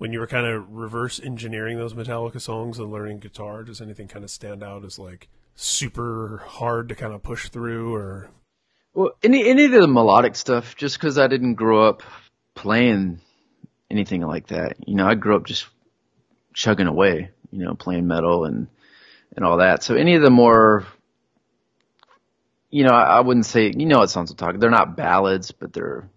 [0.00, 4.08] when you were kind of reverse engineering those Metallica songs and learning guitar does anything
[4.08, 8.30] kind of stand out as like super hard to kind of push through or
[8.94, 12.02] Well, any any of the melodic stuff, just because I didn't grow up
[12.54, 13.20] playing
[13.90, 14.76] anything like that.
[14.88, 15.66] You know, I grew up just
[16.54, 17.30] chugging away.
[17.50, 18.68] You know, playing metal and
[19.36, 19.82] and all that.
[19.82, 20.86] So any of the more,
[22.70, 24.60] you know, I, I wouldn't say you know songs I'm talking.
[24.60, 26.08] They're not ballads, but they're,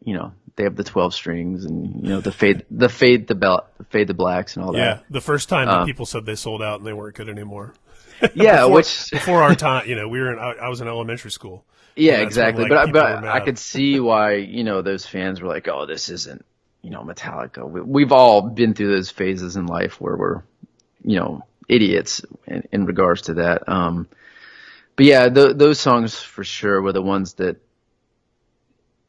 [0.00, 3.34] you know, they have the twelve strings and you know the fade the fade the
[3.34, 4.96] bell fade the blacks and all yeah that.
[4.98, 7.74] Yeah, the first time that people said they sold out and they weren't good anymore
[8.34, 10.88] Yeah, before, which before our time you know we were in I, I was in
[10.88, 11.64] elementary school
[11.96, 12.62] Yeah, exactly.
[12.64, 15.68] when, but like, I, but I could see why you know those fans were like,
[15.68, 16.44] "Oh, this isn't
[16.82, 20.42] you know Metallica." We, we've all been through those phases in life where we're
[21.04, 23.68] you know idiots in, in regards to that.
[23.68, 24.08] Um,
[24.96, 27.56] but yeah, th- those songs for sure were the ones that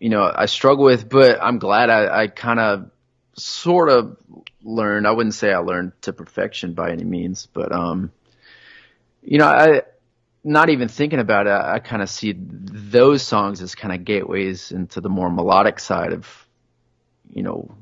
[0.04, 1.08] you know I struggle with.
[1.08, 2.92] But I'm glad I, I kind of
[3.36, 4.18] sort of
[4.62, 5.08] learned.
[5.08, 8.12] I wouldn't say I learned to perfection by any means, but um,
[9.22, 9.84] you know I
[10.44, 14.74] not even thinking about it, I kind of see those songs as kind of gateways
[14.74, 16.28] into the more melodic side of,
[17.30, 17.74] you know,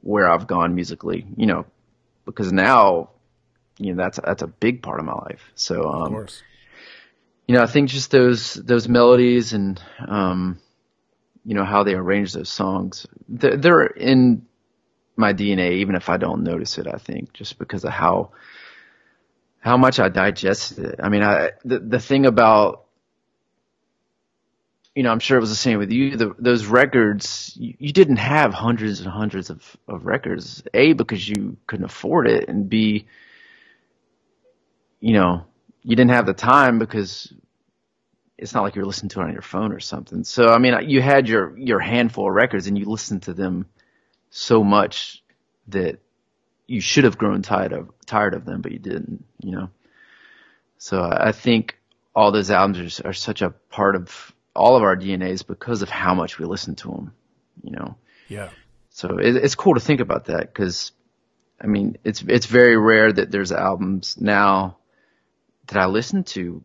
[0.00, 1.66] where I've gone musically, you know,
[2.24, 3.10] because now,
[3.76, 5.52] you know, that's, that's a big part of my life.
[5.56, 6.42] So, of um, course
[7.46, 9.78] you know, I think just those, those melodies and,
[10.08, 10.58] um,
[11.44, 14.46] you know, how they arrange those songs, they're, they're in
[15.16, 18.30] my DNA, even if I don't notice it, I think, just because of how,
[19.60, 21.00] how much I digested it.
[21.02, 22.84] I mean, I the the thing about
[24.94, 26.16] you know, I'm sure it was the same with you.
[26.16, 30.62] The, those records, you, you didn't have hundreds and hundreds of, of records.
[30.72, 33.06] A because you couldn't afford it, and B,
[35.00, 35.46] you know,
[35.82, 37.32] you didn't have the time because
[38.44, 40.22] it's not like you're listening to it on your phone or something.
[40.22, 43.64] So I mean, you had your your handful of records, and you listened to them
[44.28, 45.24] so much
[45.68, 45.98] that
[46.66, 49.24] you should have grown tired of tired of them, but you didn't.
[49.42, 49.70] You know.
[50.76, 51.78] So I think
[52.14, 55.88] all those albums are, are such a part of all of our DNAs because of
[55.88, 57.14] how much we listen to them.
[57.62, 57.96] You know.
[58.28, 58.50] yeah
[58.90, 60.92] So it, it's cool to think about that because,
[61.58, 64.76] I mean, it's it's very rare that there's albums now
[65.68, 66.62] that I listen to,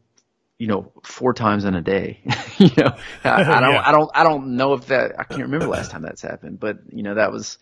[0.60, 2.20] you know, four times in a day.
[2.58, 3.82] you know, I, I don't Yeah.
[3.84, 6.80] I don't I don't know if that I can't remember last time that's happened, but
[6.92, 7.58] you know that was,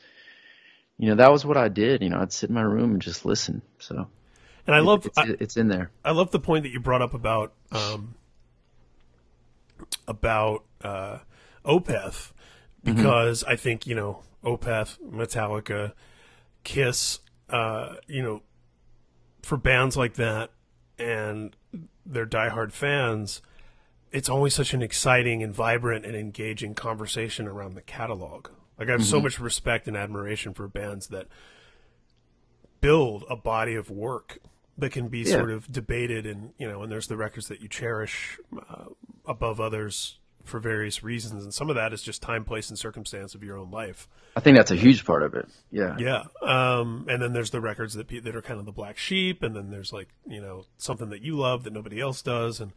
[0.97, 2.01] you know, that was what I did.
[2.01, 3.61] You know, I'd sit in my room and just listen.
[3.77, 4.07] So
[4.65, 5.91] and I love it's, I, it's in there.
[6.03, 8.15] I love the point that you brought up about um,
[10.07, 11.19] about uh,
[11.63, 12.31] Opeth
[12.83, 15.93] because I think you know Opeth, Metallica,
[16.63, 17.19] Kiss,
[17.51, 18.41] uh, you know,
[19.43, 20.49] for bands like that
[20.99, 21.55] and
[22.05, 23.41] their diehard fans,
[24.11, 28.47] it's always such an exciting and vibrant and engaging conversation around the catalog.
[28.79, 31.27] Like I have so much respect and admiration for bands that
[32.79, 34.37] build a body of work
[34.77, 35.37] that can be Yeah.
[35.37, 38.85] sort of debated and you know and there's the records that you cherish uh,
[39.25, 43.35] above others for various reasons and some of that is just time place and circumstance
[43.35, 45.47] of your own life I think that's a huge part of it.
[45.71, 45.95] Yeah.
[45.99, 49.43] yeah um, and then there's the records that that are kind of the black sheep
[49.43, 52.73] and then there's like you know something that you love that nobody else does and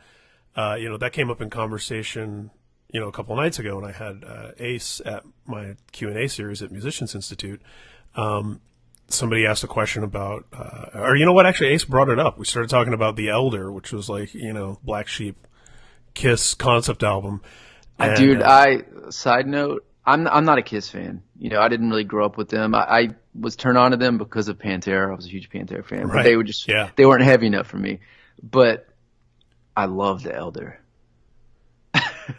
[0.56, 2.50] uh, you know that came up in conversation
[2.92, 6.18] you know a couple nights ago when I had uh, Ace at my Q and
[6.18, 7.62] A series at Musicians Institute
[8.16, 8.60] um,
[9.12, 11.46] somebody asked a question about, uh, or you know what?
[11.46, 12.38] Actually, Ace brought it up.
[12.38, 15.46] We started talking about the Elder, which was like you know Black Sheep,
[16.20, 17.40] Kiss concept album.
[17.98, 21.22] And, Dude, uh, I side note, I'm I'm not a Kiss fan.
[21.38, 22.74] You know, I didn't really grow up with them.
[22.74, 25.10] I, I was turned on to them because of Pantera.
[25.12, 26.24] I was a huge Pantera fan, but Right.
[26.24, 26.90] they were just Yeah.
[26.96, 28.00] they weren't heavy enough for me.
[28.42, 28.86] But
[29.76, 30.78] I love the Elder.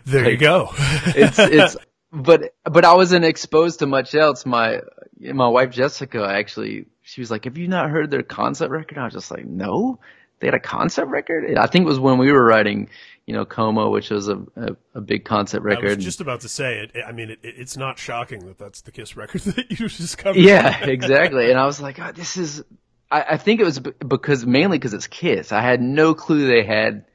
[0.05, 0.69] there you go.
[0.77, 1.77] It's it's
[2.11, 4.45] but but I wasn't exposed to much else.
[4.45, 4.81] My
[5.19, 9.05] my wife Jessica actually she was like, "Have you not heard their concept record?" I
[9.05, 9.99] was just like, "No."
[10.39, 11.55] They had a concept record.
[11.55, 12.89] I think it was when we were writing,
[13.31, 15.95] you know, Coma, which was a a, a big concept I record.
[15.95, 17.01] was just about to say it.
[17.07, 20.41] I mean, it, it's not shocking that that's the Kiss record that you just discovered.
[20.41, 21.49] Yeah, exactly.
[21.49, 22.61] And I was like, oh, this is.
[23.09, 25.53] I, I think it was because mainly because it's Kiss.
[25.53, 27.05] I had no clue they had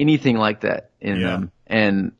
[0.00, 1.26] anything like that in Yeah.
[1.28, 1.52] them.
[1.68, 2.12] And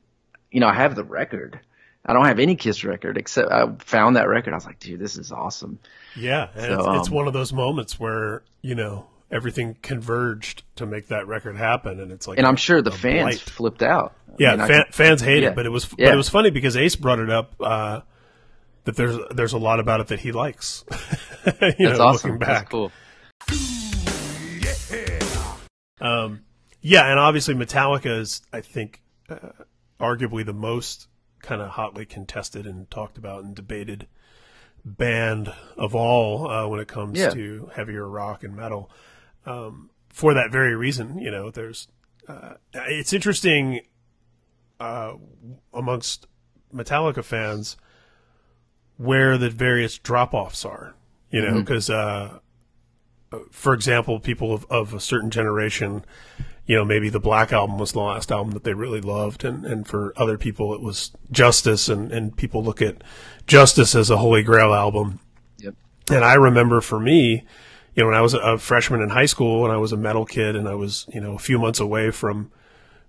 [0.52, 1.58] you know, I have the record,
[2.06, 4.52] I don't have any Kiss record except I found that record.
[4.52, 5.80] I was like, dude, this is awesome.
[6.14, 10.86] Yeah, So, it's, it's um, one of those moments where you know everything converged to
[10.86, 13.40] make that record happen, and it's like, And I'm sure the fans blight.
[13.40, 14.14] flipped out.
[14.28, 15.48] I Yeah, mean, fan, could- fans hate yeah.
[15.48, 18.00] it, but it was but it was funny because Ace brought it up uh,
[18.84, 20.84] that there's there's a lot about it that he likes.
[20.90, 22.32] you that's know, awesome.
[22.32, 22.92] looking That's back, cool.
[26.00, 26.42] um,
[26.80, 29.36] yeah, and obviously Metallica is, I think, uh,
[30.00, 31.08] arguably the most
[31.40, 34.06] kind of hotly contested and talked about and debated
[34.84, 37.30] band of all uh, when it comes Yeah.
[37.30, 38.90] to heavier rock and metal.
[39.44, 41.88] Um, for that very reason, you know, there's
[42.28, 43.80] uh, it's interesting
[44.78, 45.14] uh,
[45.72, 46.26] amongst
[46.72, 47.76] Metallica fans
[48.96, 50.94] where the various drop offs are,
[51.30, 52.38] you know, because uh,
[53.50, 56.04] for example, people of, of a certain generation,
[56.66, 59.64] you know, maybe the Black Album was the last album that they really loved, and,
[59.64, 63.02] and for other people it was Justice, and, and people look at
[63.46, 65.20] Justice as a Holy Grail album.
[65.58, 65.74] Yep.
[66.10, 67.44] And I remember for me,
[67.94, 70.24] you know, when I was a, freshman in high school and I was a metal
[70.24, 72.50] kid and I was, you know, a few months away from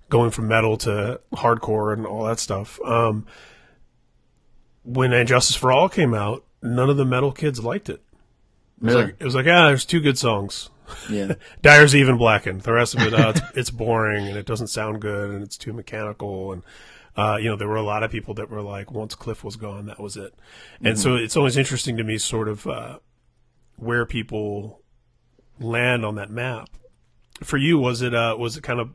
[0.10, 2.80] going from metal to hardcore and all that stuff.
[2.84, 3.26] Um,
[4.84, 8.02] when And Justice for All came out, none of the metal kids liked it.
[8.82, 9.06] It was Really?
[9.06, 10.70] like, it was like, ah, there's two good songs.
[11.10, 11.36] Yeah.
[11.62, 12.62] Dyer's even blackened.
[12.62, 15.58] The rest of it, uh, it's, it's boring and it doesn't sound good and it's
[15.58, 16.52] too mechanical.
[16.52, 16.64] And,
[17.16, 19.56] uh, you know, there were a lot of people that were like, once Cliff was
[19.56, 20.34] gone, that was it.
[20.84, 23.00] And so it's always interesting to me sort of, uh,
[23.78, 24.82] where people
[25.60, 26.70] land on that map.
[27.44, 28.90] For you, was it, uh, was it kind of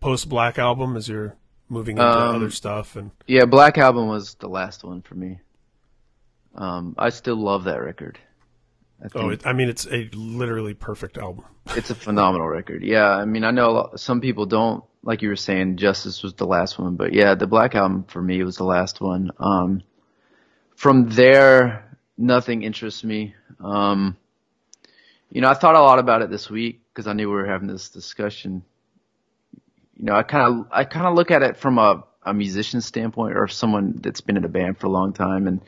[0.00, 1.36] post Black Album as you're
[1.68, 2.96] moving into Um, other stuff?
[2.96, 5.40] And, Yeah, Black Album was the last one for me.
[6.54, 8.18] Um, I still love that record.
[9.00, 11.44] I think oh, it, I mean, it's a literally perfect album.
[11.76, 12.82] it's a phenomenal record.
[12.82, 16.22] Yeah, I mean, I know a lot, some people don't, like you were saying, Justice
[16.22, 19.30] was the last one, but yeah, the Black Album for me was the last one.
[19.38, 19.82] Um,
[20.74, 21.87] from there,
[22.18, 23.34] nothing interests me.
[23.60, 24.16] Um,
[25.30, 27.46] you know, I thought a lot about it this week because I knew we were
[27.46, 28.62] having this discussion.
[29.96, 32.80] You know, I kind of, I kind of look at it from a, a musician
[32.80, 35.60] standpoint or someone that's been in a band for a long time and,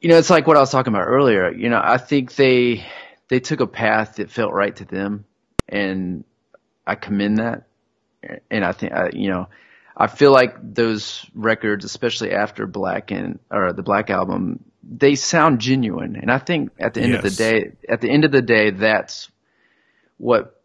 [0.00, 1.50] you know, it's like what I was talking about earlier.
[1.50, 2.86] You know, I think they
[3.28, 5.24] they took a path that felt right to them,
[5.68, 6.24] and
[6.86, 7.64] I commend that.
[8.50, 9.48] And I think, I, you know,
[9.96, 15.60] I feel like those records, especially after Black and or the Black album, they sound
[15.60, 16.16] genuine.
[16.16, 18.70] And I think at the end of the day, at the end of the day,
[18.70, 19.30] that's
[20.18, 20.60] what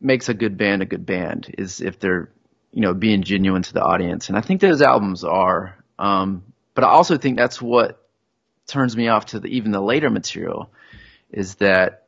[0.00, 2.30] makes a good band a good band is if they're,
[2.72, 4.28] you know, being genuine to the audience.
[4.28, 5.82] And I think those albums are.
[5.98, 6.44] Um,
[6.74, 8.06] but I also think that's what
[8.66, 10.70] turns me off to the, even the later material
[11.30, 12.04] is that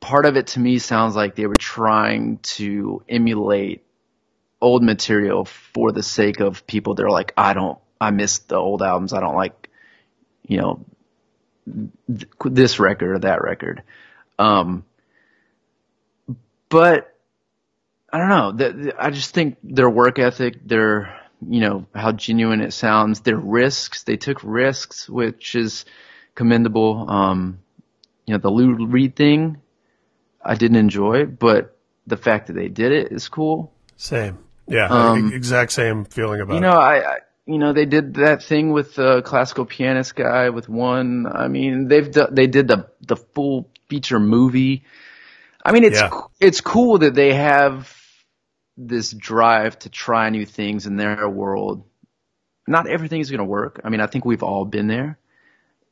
[0.00, 3.84] part of it to me sounds like they were trying to emulate
[4.60, 8.56] old material for the sake of people that are like, I don't, I miss the
[8.56, 9.12] old albums.
[9.12, 9.70] I don't like,
[10.46, 10.84] you know,
[12.08, 13.82] th- this record or that record.
[14.38, 14.84] Um,
[16.68, 17.16] but
[18.12, 18.52] I don't know.
[18.52, 23.20] The, the- I just think their work ethic, their, you know, how genuine it sounds,
[23.20, 25.84] their risks, they took risks, which is
[26.34, 27.08] commendable.
[27.10, 27.60] Um,
[28.26, 29.60] you know, the Lou Reed thing,
[30.44, 33.72] I didn't enjoy, but the fact that they did it is cool.
[33.96, 34.38] Same.
[34.70, 34.86] Yeah.
[34.88, 36.60] Um, exact same feeling about You it.
[36.60, 40.68] know, I, I you know they did that thing with the classical pianist guy with
[40.68, 41.26] one.
[41.26, 44.84] I mean, they've do, they did the the full feature movie.
[45.64, 46.10] I mean, it's Yeah.
[46.40, 47.92] it's cool that they have
[48.76, 51.84] this drive to try new things in their world.
[52.66, 53.80] Not everything is going to work.
[53.84, 55.18] I mean, I think we've all been there,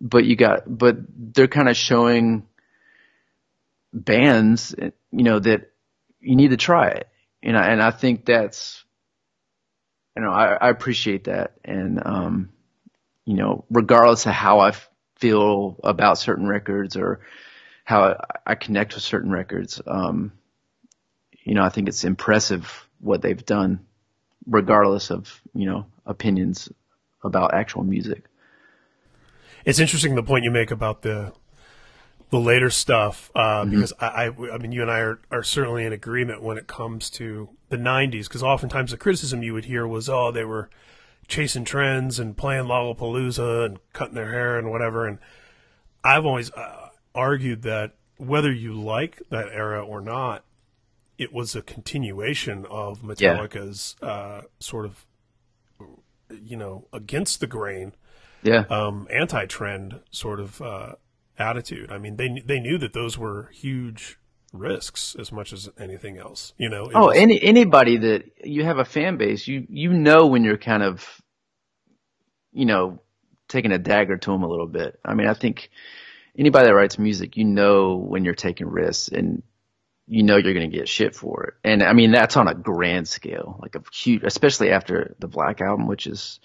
[0.00, 0.96] but you got but
[1.34, 2.46] they're kind of showing
[3.92, 4.92] bands, you
[5.24, 5.70] know, that
[6.20, 7.08] you need to try it.
[7.42, 8.84] You know, and I think that's
[10.18, 11.52] you know, I, I appreciate that.
[11.64, 12.48] And, um,
[13.24, 14.72] you know, regardless of how I
[15.14, 17.20] feel about certain records or
[17.84, 20.32] how I, I connect with certain records, um,
[21.44, 23.86] you know, I think it's impressive what they've done,
[24.44, 26.68] regardless of, you know, opinions
[27.22, 28.24] about actual music.
[29.64, 31.32] It's interesting the point you make about the
[32.30, 33.70] the later stuff uh, Mm-hmm.
[33.70, 36.66] because I, I I mean you and I are, are certainly in agreement when it
[36.66, 40.68] comes to the '90s because oftentimes the criticism you would hear was oh they were
[41.26, 45.18] chasing trends and playing Lollapalooza and cutting their hair and whatever and
[46.04, 50.44] I've always uh, argued that whether you like that era or not
[51.18, 55.04] it was a continuation of Metallica's uh, sort of
[56.42, 57.92] you know against the grain
[58.42, 58.64] Yeah.
[58.70, 60.92] um, anti-trend sort of uh,
[61.38, 61.90] attitude.
[61.90, 64.18] I mean, they they knew that those were huge
[64.52, 66.52] risks as much as anything else.
[66.58, 66.90] You know.
[66.94, 70.58] Oh, was- any anybody that you have a fan base, you you know when you're
[70.58, 71.06] kind of,
[72.52, 73.00] you know,
[73.48, 74.98] taking a dagger to them a little bit.
[75.04, 75.70] I mean, I think
[76.36, 79.42] anybody that writes music, you know when you're taking risks and
[80.06, 81.54] you know you're going to get shit for it.
[81.64, 85.60] And I mean, that's on a grand scale, like a huge, especially after the Black
[85.60, 86.40] album, which is,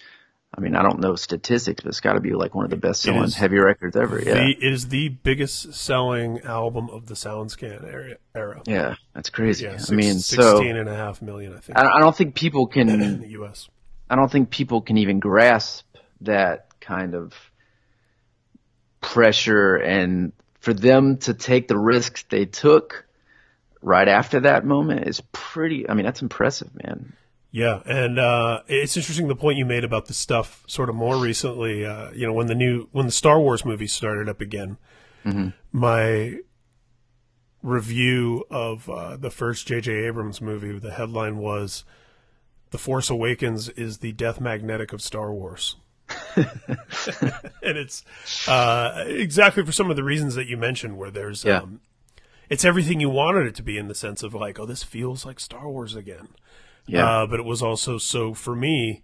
[0.56, 2.78] I mean, I don't know statistics, but it's got to be like one of the
[2.78, 4.22] best selling is heavy records ever.
[4.22, 4.36] Yeah.
[4.36, 8.18] the, it is the biggest selling album of the SoundScan era.
[8.36, 8.62] era.
[8.68, 8.96] yeah.
[9.16, 9.66] That's crazy.
[9.66, 12.16] Yeah, I six- mean, so 16 and a half million, I think, I I don't
[12.16, 12.90] think people can.
[12.90, 13.68] in the U.S.
[14.10, 15.86] I don't think people can even grasp
[16.22, 17.34] that kind of
[19.02, 23.06] pressure and for them to take the risks they took
[23.82, 27.14] right after that moment is pretty I mean that's impressive man.
[27.56, 31.18] Yeah, and uh, it's interesting the point you made about the stuff sort of more
[31.18, 31.86] recently.
[31.86, 34.78] Uh, you know, when the new when the Star Wars movies started up again,
[35.72, 36.40] my
[37.62, 39.92] review of uh, the first J.J.
[39.94, 41.84] Abrams movie, the headline was
[42.72, 45.76] "The Force Awakens is the death magnetic of Star Wars."
[46.36, 48.04] and it's
[48.48, 51.60] uh, exactly for some of the reasons that you mentioned, where there's Yeah.
[51.60, 51.82] um,
[52.50, 55.24] it's everything you wanted it to be in the sense of like, oh, this feels
[55.26, 56.30] like Star Wars again.
[56.86, 57.06] Yeah.
[57.24, 59.04] Uh, but it was also so for me,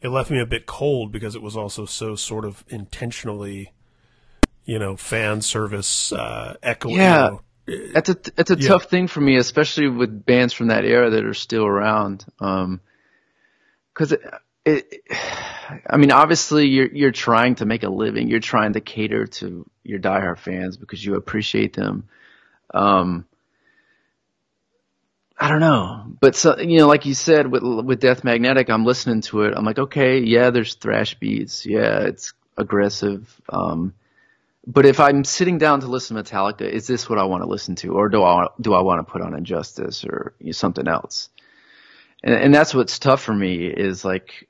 [0.00, 3.72] it left me a bit cold because it was also so sort of intentionally,
[4.64, 6.88] you know, fan service uh, echo.
[6.88, 7.30] Yeah.
[7.66, 8.68] You know, That's a it's a Yeah.
[8.68, 12.24] tough thing for me, especially with bands from that era that are still around.
[12.40, 12.80] Um
[13.94, 14.32] 'cause because
[14.64, 18.28] it, it, I mean, obviously you're you're trying to make a living.
[18.28, 22.08] You're trying to cater to your diehard fans because you appreciate them.
[22.72, 23.26] Um,
[25.38, 28.84] I don't know, but so you know, like you said with with Death Magnetic, I'm
[28.84, 29.54] listening to it.
[29.56, 33.40] I'm like, okay, yeah, there's thrash beats, yeah, it's aggressive.
[33.48, 33.94] Um,
[34.66, 37.48] but if I'm sitting down to listen to Metallica, is this what I want to
[37.48, 40.46] listen to, or do I do I want to put on And Justice or you
[40.46, 41.30] know, something else?
[42.22, 44.48] And, and that's what's tough for me is like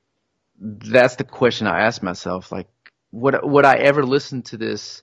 [0.60, 2.50] that's the question I ask myself.
[2.50, 2.68] Like,
[3.12, 5.02] would would I ever listen to this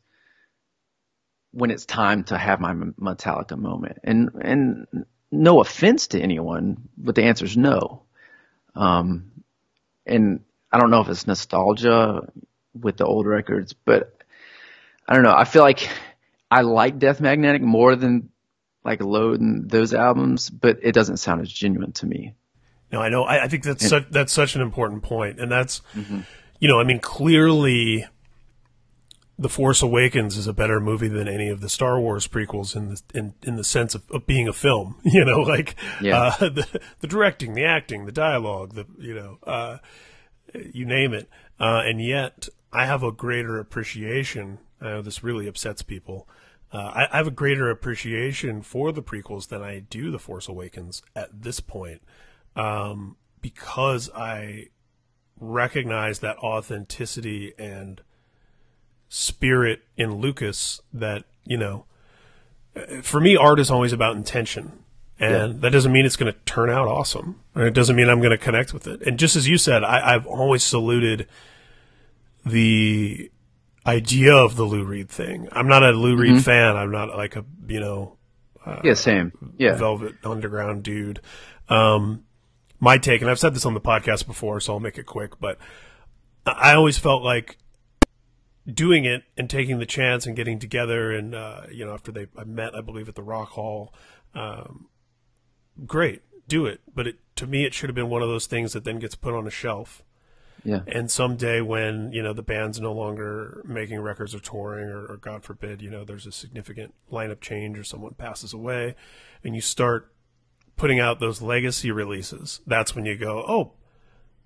[1.52, 4.00] when it's time to have my Metallica moment?
[4.04, 4.88] And and
[5.32, 8.04] no offense to anyone, but the answer is no.
[8.76, 9.32] Um,
[10.06, 12.32] and I don't know if it's nostalgia
[12.80, 14.18] with the old records, but
[15.08, 15.36] I don't know.
[15.36, 15.90] I feel like
[16.52, 18.30] I like Death Magnetic more than
[18.84, 22.36] like Load and those albums, but it doesn't sound as genuine to me.
[22.92, 23.24] No, I know.
[23.24, 25.82] I, I think that's such, that's such an important point, and that's
[26.60, 28.06] you know, I mean, clearly,
[29.38, 32.90] The Force Awakens is a better movie than any of the Star Wars prequels in
[32.90, 34.96] the in, in the sense of, of being a film.
[35.04, 36.18] You know, like Yeah.
[36.18, 39.78] uh, the the directing, the acting, the dialogue, the you know, uh,
[40.54, 41.30] you name it.
[41.60, 44.60] Uh, and yet, I have a greater appreciation.
[44.82, 46.28] I know this really upsets people.
[46.74, 50.48] Uh, I, I have a greater appreciation for the prequels than I do The Force
[50.50, 52.02] Awakens at this point
[52.56, 54.68] um, because I
[55.40, 58.02] recognize that authenticity and
[59.10, 61.86] spirit in Lucas that, you know,
[62.76, 64.84] uh, for me, art is always about intention.
[65.18, 67.40] And that doesn't mean it's going to turn out awesome.
[67.54, 69.02] And it doesn't mean I'm going to connect with it.
[69.04, 71.28] And just as you said, I, I've always saluted
[72.46, 73.32] the
[73.88, 75.48] idea of the Lou Reed thing.
[75.54, 76.76] I'm not a Lou Reed fan.
[76.76, 78.18] I'm not like a, you know,
[78.84, 79.32] Yeah, same.
[79.58, 79.76] Yeah.
[79.76, 81.22] Velvet Underground dude.
[81.70, 82.26] Um,
[82.80, 85.40] my take, and I've said this on the podcast before, so I'll make it quick,
[85.40, 85.58] but
[86.46, 87.58] I always felt like
[88.72, 92.28] doing it and taking the chance and getting together and, uh, you know, after they
[92.38, 93.94] I met, I believe, at the Rock Hall,
[94.34, 94.88] um,
[95.86, 96.82] great, do it.
[96.94, 99.16] But it, to me, it should have been one of those things that then gets
[99.16, 100.04] put on a shelf.
[100.64, 100.82] Yeah.
[100.88, 105.18] And someday when, you know, the band's no longer making records or touring or, or
[105.18, 108.96] God forbid, you know, there's a significant lineup change or someone passes away
[109.44, 110.12] and you start
[110.76, 113.74] putting out those legacy releases, that's when you go, oh,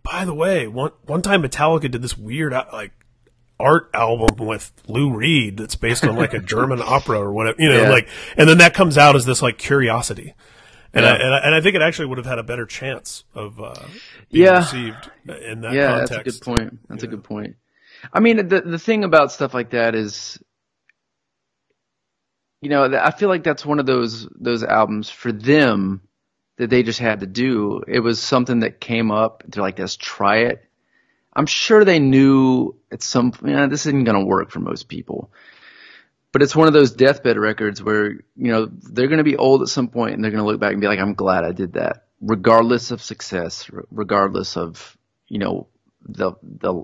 [0.03, 2.91] by the way, one, one time Metallica did this weird, uh, like,
[3.59, 7.69] art album with Lou Reed that's based on like a German opera or whatever, you
[7.69, 7.89] know, Yeah.
[7.89, 8.07] like,
[8.37, 10.33] and then that comes out as this like curiosity.
[10.93, 13.23] And, I, and I and I think it actually would have had a better chance
[13.35, 13.75] of uh,
[14.31, 14.57] being Yeah.
[14.59, 16.11] received in that yeah, context.
[16.13, 16.79] that's a good point.
[16.89, 17.57] That's a good point.
[18.11, 20.39] I mean, the the thing about stuff like that is,
[22.61, 26.01] you know, I feel like that's one of those those albums for them
[26.57, 27.83] that they just had to do.
[27.87, 29.43] It was something that came up.
[29.47, 30.63] They're like, let's try it.
[31.39, 35.31] I'm sure they knew at some point, this isn't going to work for most people.
[36.33, 39.61] But it's one of those deathbed records where, you know, they're going to be old
[39.61, 41.53] at some point and they're going to look back and be like, I'm glad I
[41.53, 42.07] did that.
[42.19, 44.97] Regardless of success, regardless of,
[45.29, 45.67] you know,
[46.01, 46.83] the, the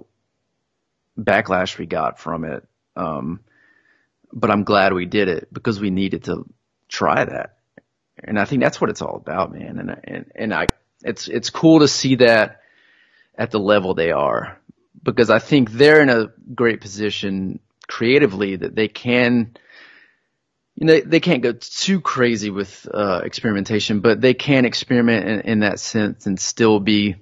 [1.20, 2.66] backlash we got from it.
[2.96, 3.42] Um,
[4.32, 6.46] but I'm glad we did it because we needed to
[6.88, 7.58] try that.
[8.24, 9.80] And I think that's what it's all about, man.
[9.80, 10.68] And and and I
[11.04, 12.62] it's it's cool to see that
[13.38, 14.60] at the level they are
[15.04, 19.56] because I think they're in a great position creatively that they can
[20.76, 25.40] you know, they can't go too crazy with uh, experimentation, but they can experiment in,
[25.52, 27.16] in that sense and still be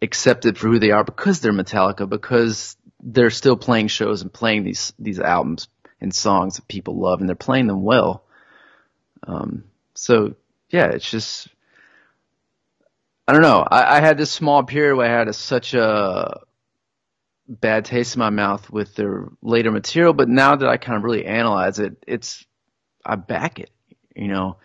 [0.00, 4.62] accepted for who they are because they're Metallica, because they're still playing shows and playing
[4.62, 5.66] these these albums
[6.00, 8.24] and songs that people love, and they're playing them well.
[9.24, 10.36] Um, so
[10.70, 11.48] yeah, it's just
[13.26, 13.66] I don't know.
[13.70, 16.40] I, I had this small period where I had a, such a
[17.48, 21.04] bad taste in my mouth with their later material, but now that I kind of
[21.04, 22.44] really analyze it, it's
[23.04, 23.70] I back it.
[24.16, 24.56] You know,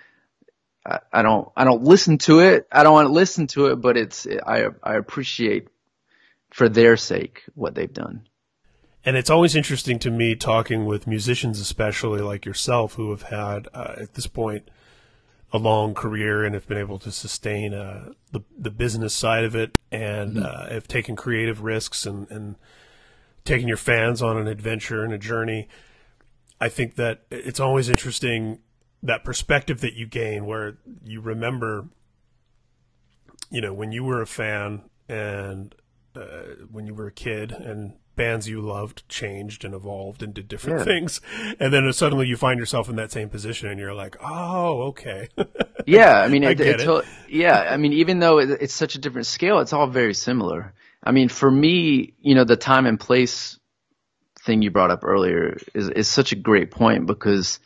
[0.86, 2.68] I, I don't I don't listen to it.
[2.72, 5.68] I don't want to listen to it, but it's I I appreciate
[6.50, 8.28] for their sake what they've done.
[9.06, 13.68] And it's always interesting to me talking with musicians, especially like yourself, who have had
[13.74, 14.70] uh, at this point
[15.58, 19.56] a long career and have been able to sustain uh, the the business side of
[19.56, 20.46] it, and mm-hmm.
[20.46, 22.56] uh, have taken creative risks and and
[23.44, 25.68] taken your fans on an adventure and a journey.
[26.60, 28.60] I think that it's always interesting
[29.04, 31.88] that perspective that you gain where you remember,
[33.50, 35.76] you know, when you were a fan and
[36.16, 40.50] uh, when you were a kid and bands you loved changed and evolved and did
[40.50, 40.84] different yeah.
[40.84, 41.22] things.
[41.60, 45.30] And then suddenly you find yourself in that same position and you're like, oh, okay.
[45.86, 46.20] yeah.
[46.20, 47.06] I mean, I it, it, it.
[47.30, 47.68] yeah.
[47.70, 50.74] I mean, even though it's such a different scale, it's all very similar.
[51.02, 53.58] I mean, for me, you know, the time and place
[54.42, 57.60] thing you brought up earlier is, is such a great point because,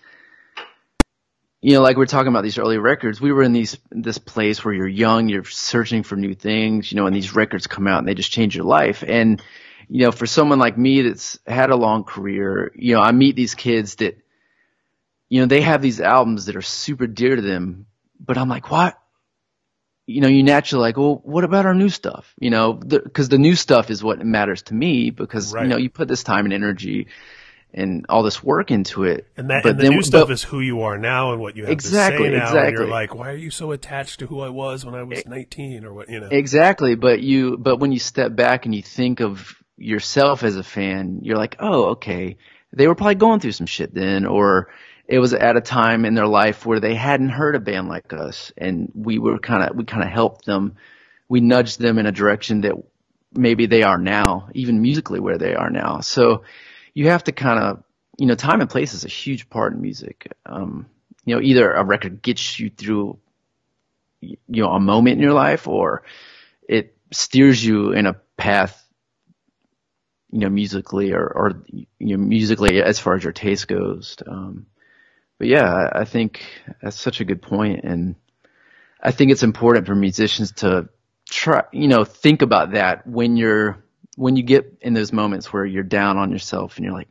[1.62, 4.64] you know, like we're talking about these early records, we were in these this place
[4.66, 8.00] where you're young, you're searching for new things, you know, and these records come out
[8.00, 9.04] and they just change your life.
[9.08, 9.42] And
[9.92, 13.36] you know, for someone like me that's had a long career, you know, I meet
[13.36, 14.18] these kids that,
[15.28, 17.88] you know, they have these albums that are super dear to them,
[18.18, 18.98] but I'm like, what?
[20.08, 22.34] You know, you naturally like, well, what about our new stuff?
[22.40, 25.64] You know, because the, the, new stuff is what matters to me because right.
[25.64, 27.08] you know you put this time and energy
[27.74, 29.28] and all this work into it.
[29.36, 31.42] And that but and the then, new stuff but, is who you are now and
[31.42, 32.44] what you have exactly, to say now.
[32.46, 32.68] Exactly.
[32.68, 35.26] And you're like, why are you so attached to who I was when I was
[35.26, 36.10] 19 or what?
[36.10, 36.30] You know.
[36.32, 36.96] Exactly.
[36.96, 41.20] But you, but when you step back and you think of yourself as a fan,
[41.24, 42.38] you're like, oh, okay,
[42.74, 44.70] they were probably going through some shit then, or
[45.08, 48.14] it was at a time in their life where they hadn't heard a band like
[48.14, 50.76] us, and we were kind of we kind of helped them,
[51.28, 52.74] we nudged them in a direction that
[53.34, 56.02] maybe they are now, even musically where they are now.
[56.02, 56.44] So
[56.94, 57.84] you have to kind of,
[58.18, 60.32] you know, time and place is a huge part in music.
[60.46, 60.88] Um,
[61.26, 63.18] you know, either a record gets you through,
[64.22, 66.04] you know, a moment in your life, or
[66.68, 68.81] it steers you in a path
[70.32, 74.16] you know, musically or, or you know, musically as far as your taste goes.
[74.26, 74.68] Um,
[75.38, 76.44] but yeah, I think
[76.82, 78.16] that's such a good point, and
[79.02, 80.90] I think it's important for musicians to
[81.30, 83.84] try, you know, think about that when you're
[84.18, 87.08] when you get in those moments where you're down on yourself and you're like,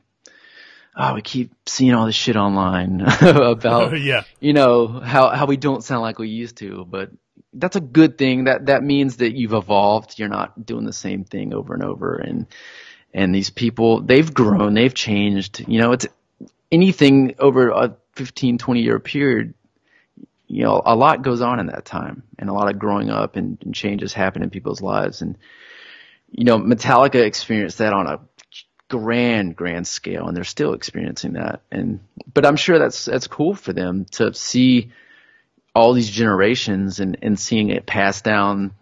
[0.96, 4.22] oh, we keep seeing all this shit online about, yeah.
[4.38, 7.10] you know, how how we don't sound like we used to, but
[7.52, 8.44] that's a good thing.
[8.44, 10.18] That that means that you've evolved.
[10.18, 12.46] You're not doing the same thing over and over, and
[13.12, 15.64] and these people they've grown they've changed.
[15.66, 16.06] You know it's
[16.70, 19.54] anything over a 15 20 year period
[20.46, 23.36] you know a lot goes on in that time and a lot of growing up
[23.36, 25.22] and, and changes happen in people's lives.
[25.22, 25.36] And
[26.30, 28.20] you know metallica experienced that on a
[28.88, 31.62] grand grand scale and they're still experiencing that.
[31.70, 32.00] And
[32.32, 34.90] but i'm sure that's that's cool for them to see
[35.74, 38.72] all these generations and and seeing it pass down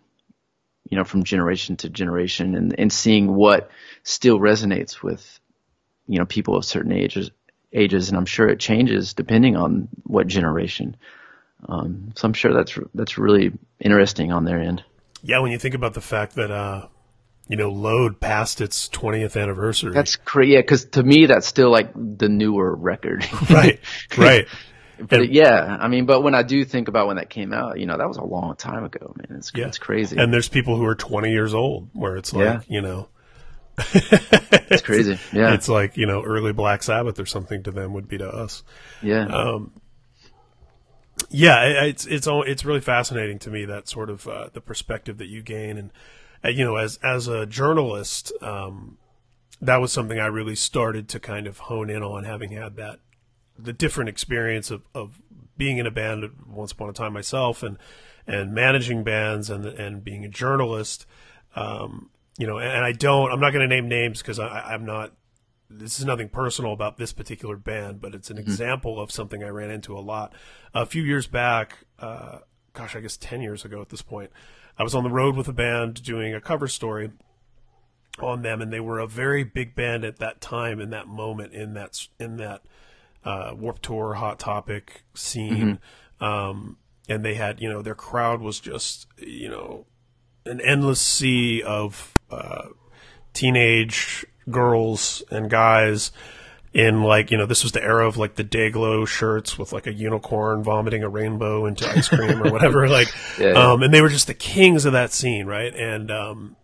[0.88, 3.70] you know from generation to generation and and seeing what
[4.02, 5.40] still resonates with
[6.06, 7.30] you know people of certain ages
[7.72, 10.96] ages, and I'm sure it changes depending on what generation.
[11.68, 14.84] Um, so I'm sure that's that's really interesting on their end.
[15.22, 16.86] Yeah, when you think about the fact that uh,
[17.48, 19.92] you know Load passed its 20th anniversary.
[19.92, 20.52] That's crazy.
[20.52, 23.26] Yeah, because to me that's still like the newer record.
[23.50, 23.80] right.
[24.16, 24.46] Right.
[25.00, 27.86] But yeah, I mean, but when I do think about when that came out, you
[27.86, 29.38] know, that was a long time ago, man.
[29.38, 29.66] It's, yeah.
[29.66, 30.16] it's crazy.
[30.16, 32.60] And there's people who are 20 years old where it's like, yeah.
[32.68, 33.08] you know,
[33.78, 35.18] it's crazy.
[35.32, 35.54] Yeah.
[35.54, 38.62] It's like, you know, early Black Sabbath or something to them would be to us.
[39.02, 39.26] Yeah.
[39.26, 39.72] Um,
[41.30, 45.26] yeah, it's it's it's really fascinating to me that sort of uh, the perspective that
[45.26, 45.90] you gain, and
[46.44, 48.98] uh, you know, as as a journalist, um,
[49.60, 53.00] that was something I really started to kind of hone in on, having had that
[53.58, 55.20] the different experience of, of
[55.56, 57.76] being in a band once upon a time myself, and
[58.26, 61.06] and managing bands, and and being a journalist.
[61.56, 65.12] Um, you know, and I don't, I'm not going to name names because I'm not
[65.70, 69.48] this is nothing personal about this particular band, but it's an example of something I
[69.48, 70.34] ran into a lot.
[70.72, 72.38] A few years back, uh,
[72.72, 74.30] gosh, I guess 10 years ago at this point,
[74.78, 77.10] I was on the road with a band doing a cover story
[78.20, 81.52] on them, and they were a very big band at that time, in that moment,
[81.52, 82.62] in that, in that,
[83.24, 85.78] uh, Warped Tour, Hot Topic scene.
[86.20, 86.76] Um,
[87.08, 89.86] and they had, you know, their crowd was just, you know,
[90.44, 92.68] an endless sea of, uh,
[93.34, 96.10] teenage girls and guys
[96.72, 99.86] in like you know this was the era of like the Dayglow shirts with like
[99.86, 103.08] a unicorn vomiting a rainbow into ice cream or whatever like
[103.38, 103.72] Yeah, yeah.
[103.72, 106.56] um and they were just the kings of that scene right and um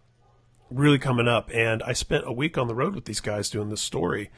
[0.71, 3.69] really coming up and I spent a week on the road with these guys doing
[3.69, 4.31] this story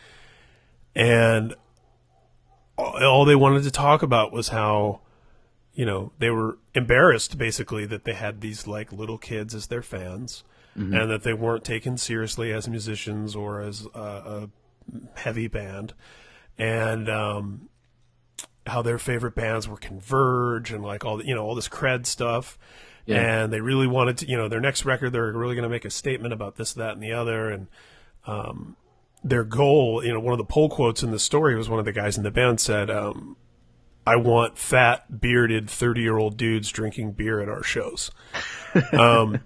[0.94, 1.54] and
[3.02, 5.00] all they wanted to talk about was how
[5.74, 9.82] you know they were embarrassed basically that they had these like little kids as their
[9.82, 10.44] fans
[10.94, 14.48] and that they weren't taken seriously as musicians or as a, a
[15.18, 15.94] heavy band.
[16.58, 17.68] And um
[18.66, 22.04] how their favorite bands were converge and like all the, you know all this cred
[22.04, 22.58] stuff.
[23.06, 23.44] Yeah.
[23.44, 25.84] and they really wanted to you know their next record they're really going to make
[25.84, 27.50] a statement about this that and the other.
[27.50, 27.68] And
[28.26, 28.76] um
[29.28, 31.84] their goal you know one of the pull quotes in the story was one of
[31.84, 33.36] the guys in the band said um
[34.06, 38.10] I want fat, bearded, thirty-year-old dudes drinking beer at our shows.
[38.92, 39.40] Um,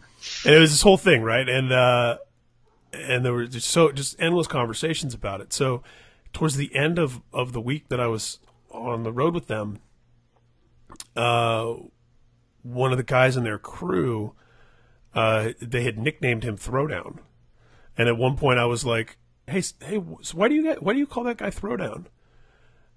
[0.44, 1.48] and it was this whole thing, right?
[1.48, 2.18] And uh,
[2.92, 5.52] and there were just so just endless conversations about it.
[5.52, 5.84] So
[6.32, 8.40] towards the end of of the week that I was
[8.72, 9.78] on the road with them,
[11.14, 11.74] uh,
[12.64, 14.34] one of the guys in their crew,
[15.14, 17.18] uh, they had nicknamed him Throwdown,
[17.96, 19.16] and at one point I was like,
[19.50, 22.06] "Hey, hey, so why do you get why do you call that guy Throwdown?"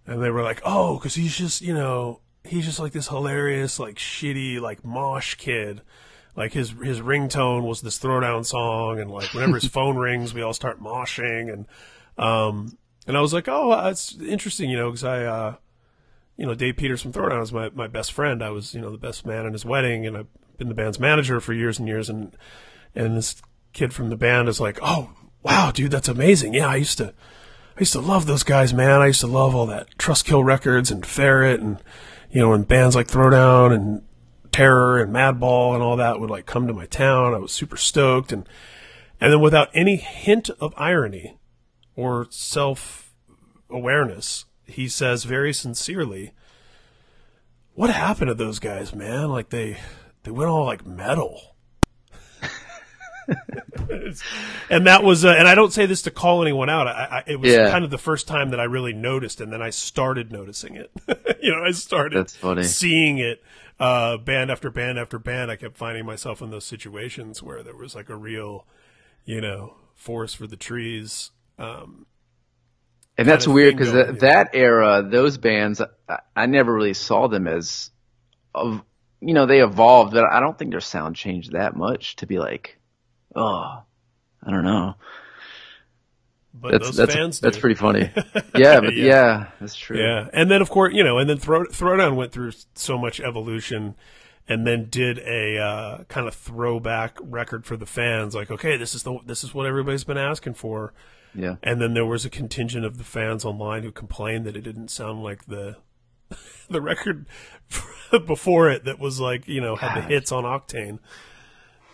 [0.06, 3.80] And they were like, "Oh, because he's just you know he's just like this hilarious
[3.80, 5.82] like shitty like mosh kid."
[6.36, 10.42] Like his his ringtone was this throwdown song, and like whenever his phone rings, we
[10.42, 11.68] all start moshing, and
[12.18, 15.56] um, and I was like, oh, that's interesting, you know, because I, uh,
[16.38, 18.44] you know, Dave Peters from Throwdown is my my best friend.
[18.44, 20.28] I was you know the best man in his wedding, and I've
[20.58, 22.36] been the band's manager for years and years, and
[22.96, 23.40] and this
[23.74, 25.12] kid from the band is like, oh,
[25.44, 26.54] wow, dude, that's amazing.
[26.54, 27.14] Yeah, I used to
[27.76, 29.02] I used to love those guys, man.
[29.02, 31.78] I used to love all that Trustkill Records and Ferret and
[32.32, 34.02] you know, and bands like Throwdown and
[34.52, 37.34] Terror and Madball and all that would like come to my town.
[37.34, 38.48] I was super stoked and
[39.20, 41.38] and then without any hint of irony
[41.96, 43.14] or self
[43.70, 46.34] awareness, he says very sincerely,
[47.74, 49.30] What happened to those guys, man?
[49.30, 49.78] Like they
[50.24, 51.53] they went all like metal.
[54.70, 56.88] and that was, uh, and I don't say this to call anyone out.
[56.88, 57.66] I, I, it was Yeah.
[57.66, 60.92] kind of the first time that I really noticed, and then I started noticing it.
[61.42, 63.44] you know, I started seeing it,
[63.80, 65.52] uh, band after band after band.
[65.52, 68.66] I kept finding myself in those situations where there was like a real,
[69.26, 71.32] you know, forest for the trees.
[71.58, 72.06] Um,
[73.18, 77.48] And that's weird because that, that era, those bands, I, I never really saw them
[77.48, 77.92] as,
[78.56, 78.82] of,
[79.22, 82.40] you know, they evolved, but I don't think their sound changed that much to be
[82.40, 82.80] like,
[83.36, 83.84] oh,
[84.46, 84.96] I don't know.
[86.54, 88.12] but That's those that's fans, that's pretty funny.
[88.56, 89.06] Yeah, but Yeah.
[89.06, 89.48] yeah.
[89.60, 90.00] that's true.
[90.00, 93.20] Yeah, and then of course you know, and then Throw Throwdown went through so much
[93.20, 93.96] evolution,
[94.48, 98.36] and then did a uh, kind of throwback record for the fans.
[98.36, 100.94] Like, okay, this is the this is what everybody's been asking for.
[101.36, 101.56] Yeah.
[101.64, 104.90] And then there was a contingent of the fans online who complained that it didn't
[104.90, 105.78] sound like the
[106.70, 107.26] the record
[108.28, 111.00] before it that was like you know had the hits on Octane.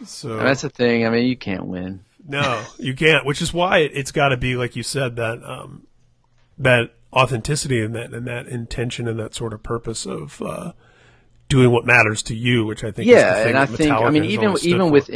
[0.06, 1.06] So And that's the thing.
[1.06, 2.02] I mean, you can't win.
[2.28, 3.26] no, you can't.
[3.26, 5.88] Which is why it, it's got to be like you said that um,
[6.58, 10.74] that authenticity and that and that intention and that sort of purpose of uh,
[11.48, 13.92] doing what matters to you, which I think is the Yeah, thing and I think
[13.92, 15.10] I mean even even with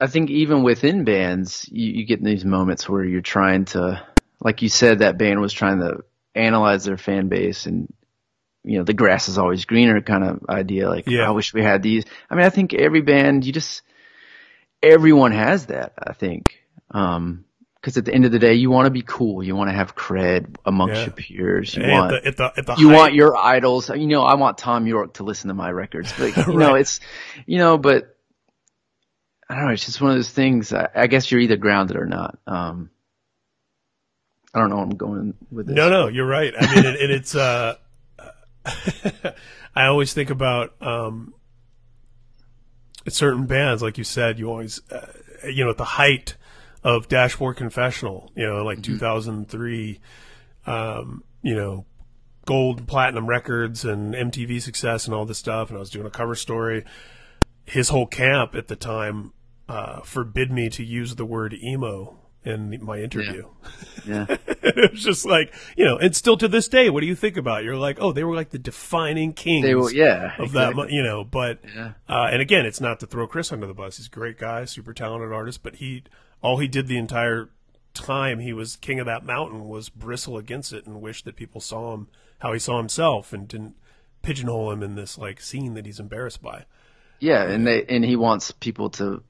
[0.00, 4.02] I think even within bands, you, you get in these moments where you're trying to,
[4.40, 5.98] like you said, that band was trying to
[6.34, 7.92] analyze their fan base and
[8.62, 10.88] you know the grass is always greener kind of idea.
[10.88, 11.26] Like Yeah.
[11.26, 12.04] I wish we had these.
[12.30, 13.82] I mean, I think every band you just
[14.82, 15.94] everyone has that.
[15.98, 16.56] I think.
[16.90, 17.44] Um,
[17.76, 19.42] because at the end of the day, you want to be cool.
[19.42, 21.04] You want to have cred amongst Yeah.
[21.06, 21.74] your peers.
[21.74, 23.88] You at want the, at the at the you height- want your idols.
[23.88, 27.00] You know, I want Thom Yorke to listen to my records, but you know, it's
[27.46, 28.14] you know, but
[29.48, 29.72] I don't know.
[29.72, 30.74] It's just one of those things.
[30.74, 32.38] I, I guess you're either grounded or not.
[32.46, 32.90] Um,
[34.52, 34.76] I don't know.
[34.76, 35.74] where I'm going with this.
[35.76, 36.52] No, no, you're right.
[36.60, 37.34] I mean, and, and it's.
[37.34, 37.76] Uh,
[39.74, 41.32] I always think about um,
[43.08, 44.38] certain bands, like you said.
[44.38, 45.12] You always, uh,
[45.44, 46.36] you know, at the height
[46.82, 50.00] of Dashboard Confessional, you know, like 2003,
[50.66, 51.84] um, you know,
[52.46, 55.68] gold and platinum records and MTV success and all this stuff.
[55.68, 56.84] And I was doing a cover story.
[57.64, 59.32] His whole camp at the time
[59.68, 63.46] uh, forbid me to use the word emo in the, my interview.
[64.06, 64.26] Yeah.
[64.46, 67.36] it was just like, you know, and still to this day, what do you think
[67.36, 67.60] about?
[67.62, 67.64] it?
[67.66, 70.32] You're like, oh, they were like the defining kings They were, yeah.
[70.38, 70.74] of that, exactly.
[70.84, 71.92] mo- you know, but, Yeah.
[72.08, 73.98] uh, and again, it's not to throw Chris under the bus.
[73.98, 76.04] He's a great guy, super talented artist, but he,
[76.42, 77.50] all he did the entire
[77.92, 81.60] time he was king of that mountain was bristle against it and wish that people
[81.60, 82.06] saw him
[82.38, 83.74] how he saw himself and didn't
[84.22, 86.64] pigeonhole him in this like scene that he's embarrassed by.
[87.18, 89.22] Yeah, and they and he wants people to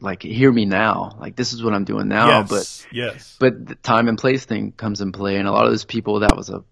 [0.00, 1.16] like hear me now.
[1.18, 4.44] Like this is what I'm doing now, yes, but yes, but the time and place
[4.44, 6.64] thing comes in play and a lot of those people that was a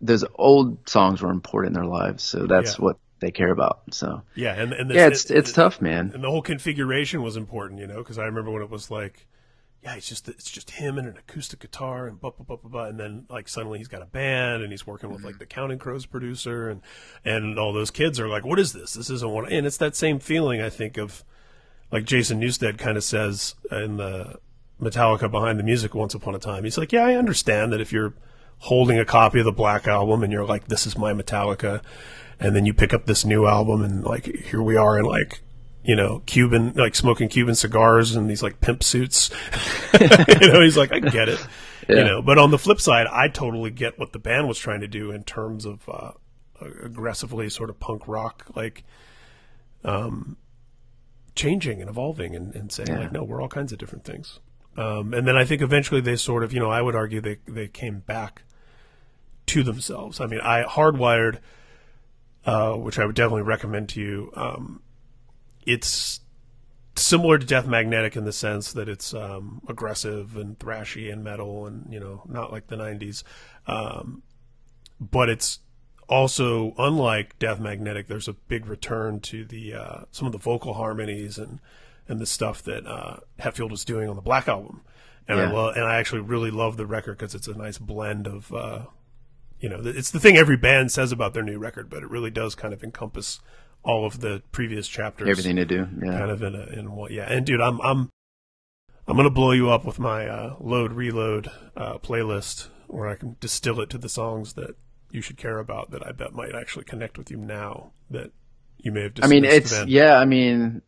[0.00, 2.84] those old songs were important in their lives, so that's Yeah.
[2.84, 3.82] what they care about.
[3.90, 6.12] So yeah, and and this, yeah, it's it's it- tough, man.
[6.14, 9.26] and the whole configuration was important, you know, because I remember when it was like,
[9.82, 12.70] yeah, it's just it's just him and an acoustic guitar and blah blah blah blah
[12.70, 15.38] blah, and then like suddenly he's got a band and he's working with like mm-hmm.
[15.40, 16.80] the Counting Crows producer and
[17.24, 18.94] and all those kids are like, what is this?
[18.94, 21.24] This isn't what, and it's that same feeling I think of,
[21.90, 24.38] like Jason Newsted kind of says in the
[24.80, 26.64] Metallica Behind the Music once upon a time.
[26.64, 28.14] He's like, yeah, I understand that if you're
[28.58, 31.82] holding a copy of the Black Album and you're like, this is my Metallica,
[32.40, 35.40] and then you pick up this new album and like here we are in like
[35.82, 39.30] you know Cuban like smoking Cuban cigars and these like pimp suits.
[40.00, 40.08] you
[40.48, 41.44] know, he's like, I get it.
[41.88, 44.82] You know, but on the flip side, I totally get what the band was trying
[44.82, 46.10] to do in terms of uh,
[46.82, 48.84] aggressively sort of punk rock, like
[49.84, 50.36] um,
[51.38, 52.98] changing and evolving and, and saying Yeah.
[52.98, 54.40] like, no, we're all kinds of different things.
[54.76, 57.38] Um, and then I think eventually they sort of, you know, I would argue they
[57.46, 58.42] they came back
[59.46, 60.20] to themselves.
[60.20, 61.38] I mean, I hardwired,
[62.44, 64.30] uh, which I would definitely recommend to you.
[64.34, 64.82] Um,
[65.64, 66.20] it's
[66.96, 71.66] similar to Death Magnetic in the sense that it's um, aggressive and thrashy and metal,
[71.66, 73.22] and you know, not like the '90s.
[73.66, 74.22] Um,
[75.00, 75.60] but it's
[76.08, 78.06] also unlike Death Magnetic.
[78.08, 81.60] There's a big return to the uh, some of the vocal harmonies and
[82.08, 84.80] and the stuff that uh, Hetfield was doing on the Black album.
[85.28, 85.52] And I Yeah.
[85.52, 88.86] love, and I actually really love the record because it's a nice blend of, uh,
[89.60, 92.30] you know, it's the thing every band says about their new record, but it really
[92.30, 93.40] does kind of encompass
[93.82, 95.86] all of the previous chapters Everything to do.
[96.02, 96.12] Yeah.
[96.12, 98.10] kind of in a, in what yeah and dude i'm i'm
[99.06, 103.36] i'm gonna blow you up with my uh, load reload uh, playlist where i can
[103.38, 104.74] distill it to the songs that
[105.10, 108.30] you should care about that i bet might actually connect with you now that
[108.78, 110.14] you may have I mean, it's yeah.
[110.18, 110.82] I mean,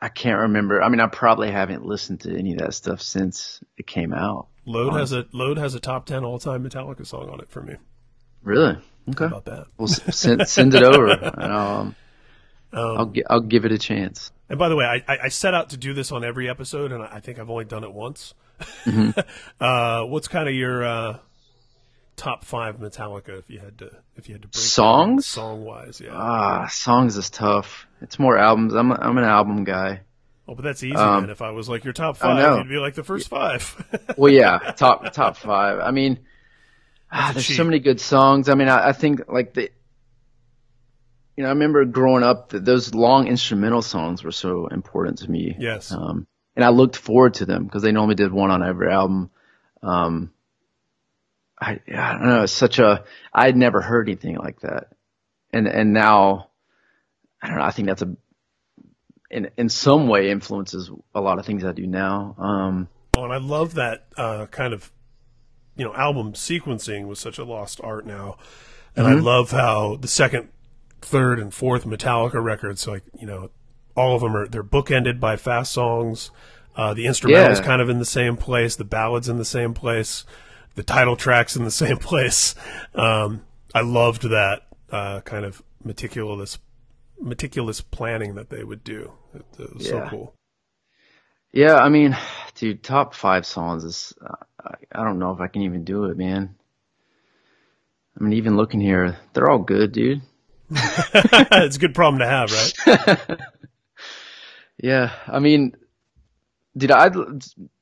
[0.00, 0.82] I can't remember.
[0.82, 4.48] I mean, I probably haven't listened to any of that stuff since it came out.
[4.64, 7.74] load has a load has a top 10 all-time metallica song on it for me
[8.42, 8.74] Really?
[8.74, 9.24] How Okay.
[9.26, 11.08] about that Well, send send it over.
[11.36, 11.96] And I'll, um,
[12.72, 14.30] Um, I'll I'll give it a chance.
[14.50, 17.02] And by the way, I, I set out to do this on every episode, and
[17.02, 18.34] I I think I've only done it once.
[18.84, 19.18] Mm-hmm.
[19.60, 21.18] uh, what's kind of your uh,
[22.18, 25.26] top five Metallica if you had to if you had to break Songs?
[25.26, 26.00] song wise?
[26.00, 26.10] Yeah.
[26.12, 27.86] Ah, songs is tough.
[28.02, 28.74] It's more albums.
[28.74, 30.00] I'm I'm an album guy.
[30.46, 30.94] oh, but that's easy.
[30.96, 31.30] um, man.
[31.30, 33.74] If I was like your top five, you'd be like the first five.
[34.18, 35.78] Well, yeah, top top five.
[35.80, 36.18] I mean,
[37.12, 37.56] ah, there's cheap.
[37.56, 38.48] so many good songs.
[38.48, 39.70] I mean, I, I think like the,
[41.36, 45.30] you know, I remember growing up that those long instrumental songs were so important to
[45.30, 45.54] me.
[45.58, 45.92] yes.
[45.92, 49.30] Um, and I looked forward to them because they normally did one on every album.
[49.84, 50.32] Um,
[51.60, 52.42] I, I don't know.
[52.44, 54.88] It's such a, I had never heard anything like that.
[55.52, 56.50] And, and now,
[57.42, 57.64] I don't know.
[57.64, 58.16] I think that's a,
[59.30, 62.34] in, in some way influences a lot of things I do now.
[62.38, 64.92] Um, Oh, and I love that uh, kind of
[65.76, 68.36] you know album sequencing was such a lost art now,
[68.96, 69.18] and Mm-hmm.
[69.18, 70.48] I love how the second,
[71.00, 73.50] third, and fourth Metallica records, like you know,
[73.96, 76.30] all of them are they're bookended by fast songs.
[76.76, 77.64] Uh, the instrumentals Yeah.
[77.64, 80.24] kind of in the same place, the ballads in the same place,
[80.78, 82.54] the title tracks in the same place.
[82.94, 86.58] Um, I loved that uh, kind of meticulous
[87.20, 89.12] meticulous planning that they would do.
[89.34, 90.08] It, it was so Yeah.
[90.08, 90.34] cool.
[91.52, 92.16] Yeah, I mean,
[92.54, 96.04] dude, top five songs is, uh, I, I don't know if I can even do
[96.04, 96.54] it, man.
[98.16, 100.20] I mean, even looking here, they're all good, dude.
[100.70, 103.40] it's a good problem to have, right?
[104.80, 105.74] Yeah, I mean,
[106.76, 107.08] dude, I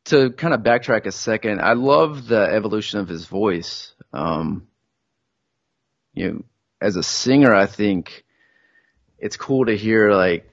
[0.07, 1.61] to kind of backtrack a second.
[1.61, 3.95] I love the evolution of his voice.
[4.13, 4.69] Um,
[6.15, 6.45] you know,
[6.81, 8.25] as a singer, I think
[9.19, 10.49] it's cool to hear like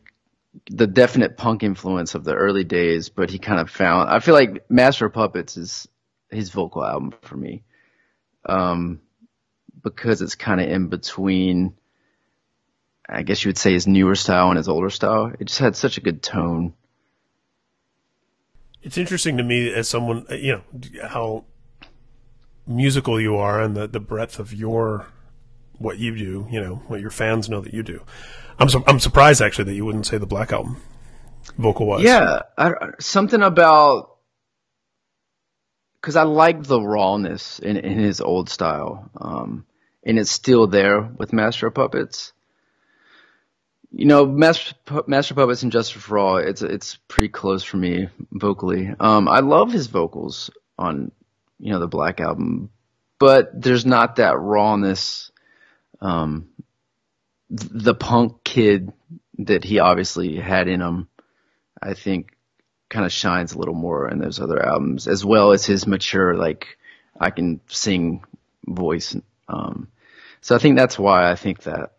[0.69, 4.09] the definite punk influence of the early days, but he kind of found.
[4.09, 5.87] I feel like Master of Puppets is
[6.29, 7.63] his vocal album for me,
[8.45, 9.01] um,
[9.83, 11.75] because it's kind of in between.
[13.07, 15.33] I guess you would say his newer style and his older style.
[15.37, 16.73] It just had such a good tone.
[18.83, 21.45] It's interesting to me as someone, uh, you know, how
[22.67, 25.07] musical you are and the, the breadth of your
[25.77, 26.47] what you do.
[26.51, 28.03] You know, what your fans know that you do.
[28.59, 30.81] I'm su- I'm surprised actually that you wouldn't say the Black Album,
[31.57, 32.03] vocal wise.
[32.03, 34.17] Yeah, I, something about
[35.99, 39.65] because I like the rawness in, in his old style, um,
[40.03, 42.33] and it's still there with Master Puppets.
[43.95, 48.91] You know, Master, Puppets and Justice for All, it's it's pretty close for me vocally.
[48.99, 51.11] Um, I love his vocals on,
[51.59, 52.71] you know, the Black album,
[53.19, 55.31] but there's not that rawness,
[56.01, 56.49] um,
[57.51, 58.91] the punk kid
[59.37, 61.07] that he obviously had in him.
[61.79, 62.35] I think
[62.89, 66.35] kind of shines a little more in those other albums, as well as his mature,
[66.35, 66.79] like
[67.19, 68.23] I can sing
[68.65, 69.15] voice.
[69.47, 69.89] Um,
[70.41, 71.91] so I think that's why I think that.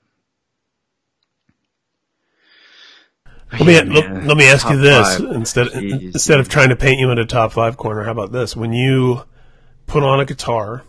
[3.60, 5.30] Let me, let, let, me ask top you this five.
[5.32, 8.02] instead Jeez, instead of trying to paint you in a top five corner.
[8.02, 8.56] How about this?
[8.56, 9.22] When you
[9.86, 10.82] put on a guitar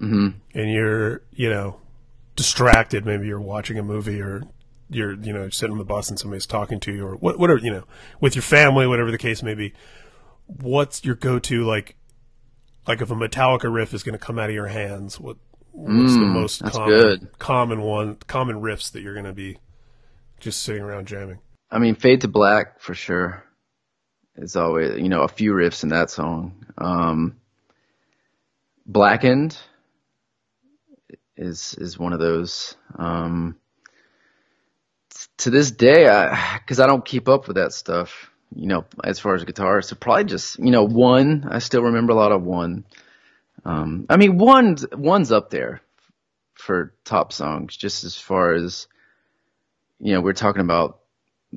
[0.00, 0.38] mm-hmm.
[0.54, 1.80] and you're you know
[2.34, 4.42] distracted, maybe you're watching a movie or
[4.88, 7.58] you're you know sitting on the bus and somebody's talking to you or what, whatever
[7.60, 7.84] you know
[8.20, 9.72] with your family, whatever the case may be.
[10.46, 11.96] What's your go-to like?
[12.86, 15.36] Like if a Metallica riff is going to come out of your hands, what
[15.72, 17.38] what's mm, the most common good.
[17.38, 19.58] common one common riffs that you're going to be
[20.38, 21.38] just sitting around jamming?
[21.70, 23.42] I mean, Fade to Black for sure.
[24.36, 26.64] It's always you know a few riffs in that song.
[26.78, 27.36] Um,
[28.86, 29.58] Blackened
[31.36, 32.76] is is one of those.
[32.96, 33.56] Um,
[35.38, 39.18] to this day, I because I, don't keep up with that stuff, you know, as
[39.18, 41.46] far as guitar, so probably just, you know, one.
[41.50, 42.84] I still remember a lot of one.
[43.64, 45.82] Um, I mean, one's one's up there
[46.54, 48.86] for top songs, just as far as,
[49.98, 51.00] you know, we're talking about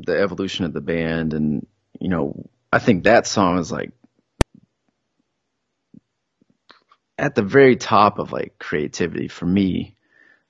[0.06, 1.66] the evolution of the band, and
[2.00, 3.92] you know, I think that song is like
[7.18, 9.96] at the very top of like creativity for me.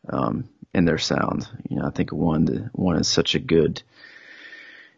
[0.07, 1.47] Um, in their sound.
[1.69, 3.81] You know, I think one one is such a good.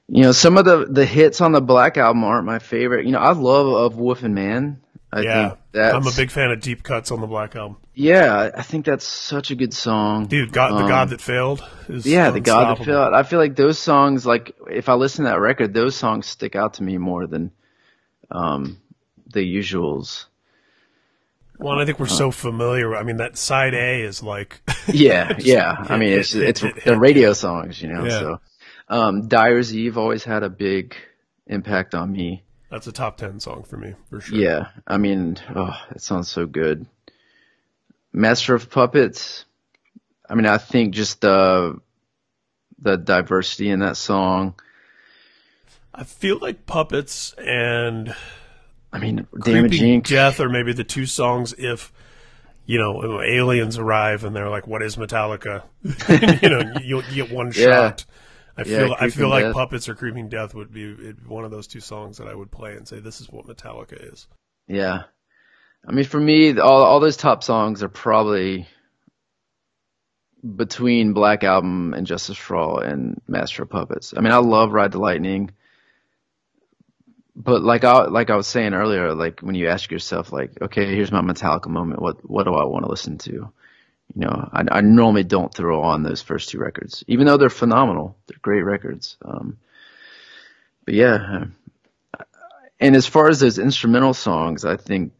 [0.07, 3.05] You know, some of the the hits on the Black album aren't my favorite.
[3.05, 4.81] You know, I love of Wolf and Man.
[5.13, 7.77] I yeah, I'm a big fan of deep cuts on the Black album.
[7.93, 10.53] Yeah, I think that's such a good song, dude.
[10.53, 11.61] God, um, the God that failed.
[11.89, 13.13] Is Yeah, the God that failed.
[13.13, 16.55] I feel like those songs, like if I listen to that record, those songs stick
[16.55, 17.51] out to me more than
[18.29, 18.81] um,
[19.27, 20.25] the usuals.
[21.57, 22.95] Well, I think we're so familiar.
[22.95, 24.61] I mean, that side A is like.
[24.87, 25.75] yeah, yeah.
[25.77, 28.05] I mean, it's it's the radio songs, you know.
[28.05, 28.19] Yeah.
[28.19, 28.41] So,
[28.87, 30.95] um, Dyer's Eve always had a big
[31.47, 32.43] impact on me.
[32.71, 34.37] That's a top ten song for me, for sure.
[34.37, 36.87] Yeah, I mean, oh, it sounds so good.
[38.13, 39.43] Master of Puppets.
[40.29, 41.79] I mean, I think just the
[42.79, 44.55] the diversity in that song.
[45.93, 48.15] I feel like puppets and
[48.93, 51.91] I mean, damaging death, or maybe the two songs if
[52.65, 55.63] you know aliens arrive and they're like, "What is Metallica?"
[56.41, 57.65] you know, you, you, get one yeah.
[57.65, 58.05] shot.
[58.57, 59.53] I feel yeah, I feel like death.
[59.53, 60.93] puppets or creeping death would be
[61.27, 64.13] one of those two songs that I would play and say, "This is what Metallica
[64.13, 64.27] is."
[64.67, 65.03] Yeah,
[65.87, 68.67] I mean, for me, all all those top songs are probably
[70.55, 74.13] between Black Album and Justice for All and Master of Puppets.
[74.15, 75.51] I mean, I love Ride the Lightning
[77.35, 80.93] but like I like I was saying earlier, like when you ask yourself, like, okay,
[80.93, 82.01] here's my Metallica moment.
[82.01, 83.51] What what do I want to listen to?
[84.15, 87.49] You know, I, I normally don't throw on those first two records, even though they're
[87.49, 88.17] phenomenal.
[88.27, 89.17] They're great records.
[89.23, 89.57] Um,
[90.85, 91.45] but yeah,
[92.79, 95.13] and as far as those instrumental songs, I think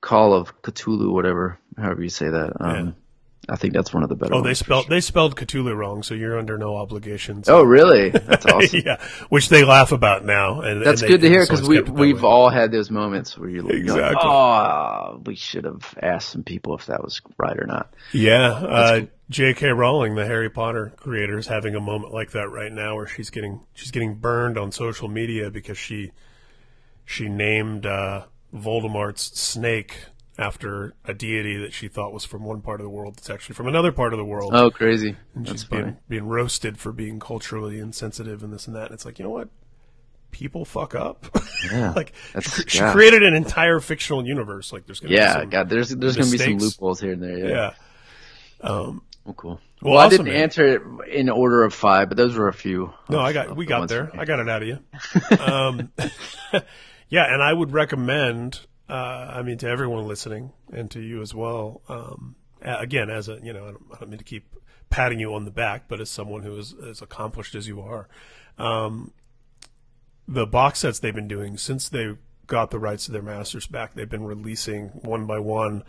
[0.00, 2.52] Call of Cthulhu, whatever, however you say that.
[2.60, 2.96] Um.
[3.50, 4.34] I think that's one of the better.
[4.34, 4.90] Oh, they spelled sure.
[4.90, 7.48] they spelled Cthulhu wrong, so you're under no obligations.
[7.48, 8.10] Oh, really?
[8.30, 8.82] That's awesome.
[8.84, 12.24] yeah, which they laugh about now, and that's and good to hear because we we've
[12.24, 14.20] all had those moments where you're like, exactly.
[14.22, 17.92] oh, we should have asked some people if that was right or not.
[18.12, 19.08] Yeah, uh, cool.
[19.30, 19.68] J.K.
[19.68, 23.30] Rowling, the Harry Potter creator, is having a moment like that right now, where she's
[23.30, 26.12] getting she's getting burned on social media because she
[27.04, 29.96] she named uh, Voldemort's snake
[30.38, 33.54] after a deity that she thought was from one part of the world that's actually
[33.54, 34.52] from another part of the world.
[34.54, 35.16] Oh, crazy!
[35.34, 38.86] And she's being, being roasted for being culturally insensitive and this and that.
[38.86, 39.48] And it's like, you know what?
[40.30, 41.26] People fuck up.
[41.70, 42.92] Yeah, like she, she yeah.
[42.92, 44.72] created an entire fictional universe.
[44.72, 46.42] Like there's gonna yeah, God, there's there's mistakes.
[46.42, 47.38] gonna be some loopholes here and there.
[47.38, 47.48] Yeah.
[47.48, 47.72] yeah.
[48.60, 49.60] Um, well, cool.
[49.82, 50.42] Well, well awesome, I didn't man.
[50.42, 52.92] answer it in order of five, but those were a few.
[53.08, 54.10] No, I got we got there.
[54.14, 54.78] I got it out of you.
[55.38, 55.92] um,
[57.08, 58.60] yeah, and I would recommend
[58.90, 61.80] uh, I mean, to everyone listening and to you as well.
[61.88, 64.56] Um, again, as a you know, I don't, I don't, mean to keep
[64.90, 68.08] patting you on the back, but as someone who is as accomplished as you are,
[68.58, 69.12] um,
[70.26, 72.16] the box sets they've been doing since they
[72.48, 75.84] got the rights to their masters back, they've been releasing one by one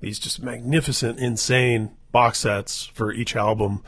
[0.00, 3.82] these just magnificent, insane box sets for each album.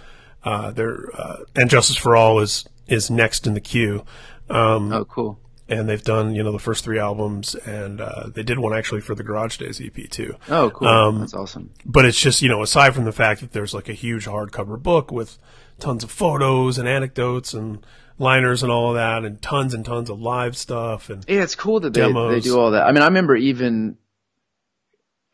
[0.44, 4.04] Uh, they're uh, and Justice for All is is next in the queue.
[4.50, 5.38] Um, oh, cool
[5.72, 9.00] and they've done you know the first three albums, and uh, they did one actually
[9.00, 10.36] for the Garage Days EP too.
[10.48, 10.88] Oh, cool.
[10.88, 11.72] Um, That's awesome.
[11.84, 14.80] But it's just you know aside from the fact that there's like a huge hardcover
[14.80, 15.38] book with
[15.78, 17.84] tons of photos and anecdotes and
[18.18, 21.54] liners and all of that, and tons and tons of live stuff and Yeah, it's
[21.54, 22.86] cool that they, they do all that.
[22.86, 23.96] I mean, I remember even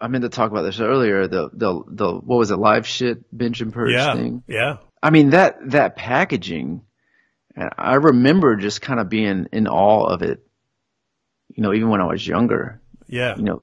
[0.00, 1.26] I meant to talk about this earlier.
[1.26, 2.56] The the the what was it?
[2.56, 4.42] Live shit binge and purge yeah, thing.
[4.46, 6.82] yeah, I mean that that packaging.
[7.58, 10.44] And I remember just kind of being in awe of it.
[11.54, 12.80] You know, even when I was younger.
[13.08, 13.36] yeah.
[13.36, 13.62] You know,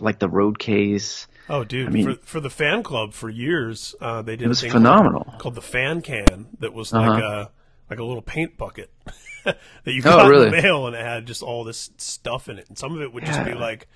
[0.00, 1.26] like the road case.
[1.48, 4.48] Oh, dude, I mean- for for the fan club for years, uh, they did It
[4.48, 5.24] was a thing phenomenal.
[5.24, 7.46] called, called the fan can that was like Uh-huh.
[7.48, 7.50] a
[7.90, 8.90] like a little paint bucket
[9.44, 12.58] that you Oh, got in the mail, and it had just all this stuff in
[12.58, 13.88] it, and some of it would just be like.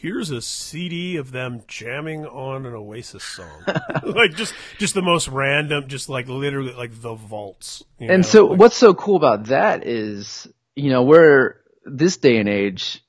[0.00, 3.64] Here's a CD of them jamming on an Oasis song,
[4.04, 7.82] like just just the most random, just like literally like the vaults.
[7.98, 8.28] you And know?
[8.28, 10.46] so Like- what's so cool about that is,
[10.76, 13.02] you know, we're this day and age,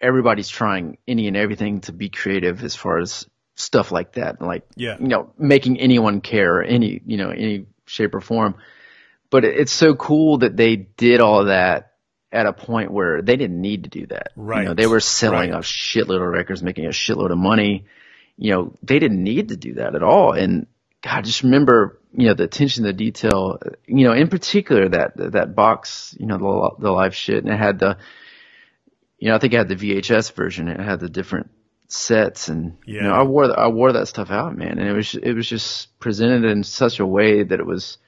[0.00, 4.66] everybody's trying any and everything to be creative as far as stuff like that, like
[4.76, 4.98] Yeah.
[5.00, 8.56] you know, making anyone care, any you know, any shape or form.
[9.30, 11.92] But it's so cool that they did all that
[12.34, 14.32] at a point where they didn't need to do that.
[14.36, 14.76] You know, Right.
[14.76, 15.58] they were selling Right.
[15.58, 17.84] a shitload of records, making a shitload of money.
[18.36, 20.32] You know, they didn't need to do that at all.
[20.32, 20.66] And
[21.02, 25.54] God, just remember, you know, the attention to detail, you know, in particular that, that
[25.54, 27.98] box, you know, the, the live shit and it had the,
[29.18, 30.68] you know, I think it had the VHS version.
[30.68, 31.50] It had the different
[31.88, 34.78] sets and, you know, I wore, I wore that stuff out, man.
[34.78, 37.98] And it was, it was just presented in such a way that it was,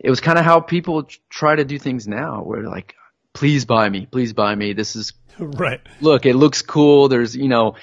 [0.00, 2.94] it was kind of how people try to do things now where like,
[3.36, 4.72] please buy me, please buy me.
[4.72, 7.08] This is right, look, it looks cool.
[7.08, 7.74] There's, you know,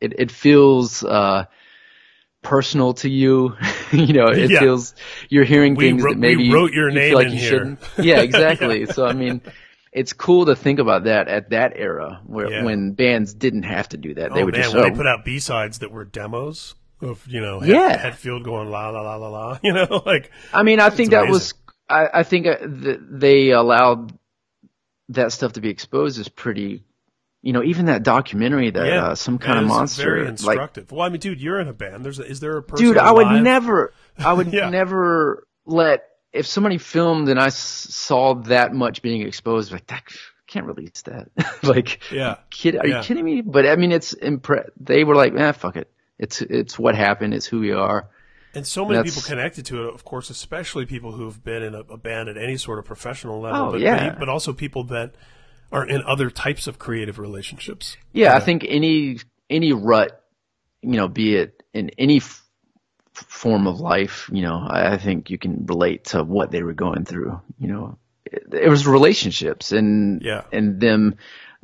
[0.00, 1.44] it, it feels, uh,
[2.42, 3.56] personal to you.
[3.92, 4.60] you know, it Yeah.
[4.60, 4.94] feels,
[5.28, 7.32] you're hearing We things wrote- that maybe you- wrote your you name feel like in
[7.34, 7.50] you here.
[7.50, 7.80] shouldn't.
[7.98, 8.86] Yeah, exactly.
[8.86, 9.40] So, I mean,
[9.92, 12.64] it's cool to think about that at that era where, Yeah.
[12.64, 14.32] when bands didn't have to do that.
[14.32, 17.26] oh they would man, just, oh, they put out B sides that were demos of
[17.28, 17.96] you know, Yeah.
[17.96, 21.24] Hetfield going la la la la la, you know, like I mean, I think that
[21.28, 21.32] amazing.
[21.32, 21.54] was,
[21.88, 24.12] I, I think uh, they allowed
[25.10, 26.82] that stuff to be exposed is pretty,
[27.42, 30.90] you know, even that documentary that, yeah, uh, some kind of monster, Very like, instructive.
[30.92, 32.04] well, I mean, dude, you're in a band.
[32.04, 32.86] There's a, is there a person?
[32.86, 34.70] dude, I would never, I would Yeah.
[34.70, 40.02] never let, if somebody filmed and I saw that much being exposed, like that,
[40.46, 41.28] can't release that.
[41.62, 42.98] like, Yeah, kid, are Yeah.
[42.98, 43.40] you kidding me?
[43.42, 45.90] But I mean, it's impre- they were like, eh, fuck it.
[46.18, 47.34] It's, it's what happened.
[47.34, 48.08] It's who we are.
[48.54, 49.94] And so many That's- people connected to it.
[49.94, 53.40] Of course, especially people who've been in a, a band at any sort of professional
[53.40, 53.60] level.
[53.68, 54.10] Oh, but, yeah.
[54.10, 55.14] but, but also people that
[55.72, 57.96] are in other types of creative relationships.
[58.12, 59.18] Yeah, I think any
[59.50, 60.22] any rut,
[60.82, 62.44] you know, be it in any f-
[63.12, 66.74] form of life, you know, I, I think you can relate to what they were
[66.74, 67.40] going through.
[67.58, 70.42] You know, it, it was relationships and Yeah.
[70.52, 71.16] and them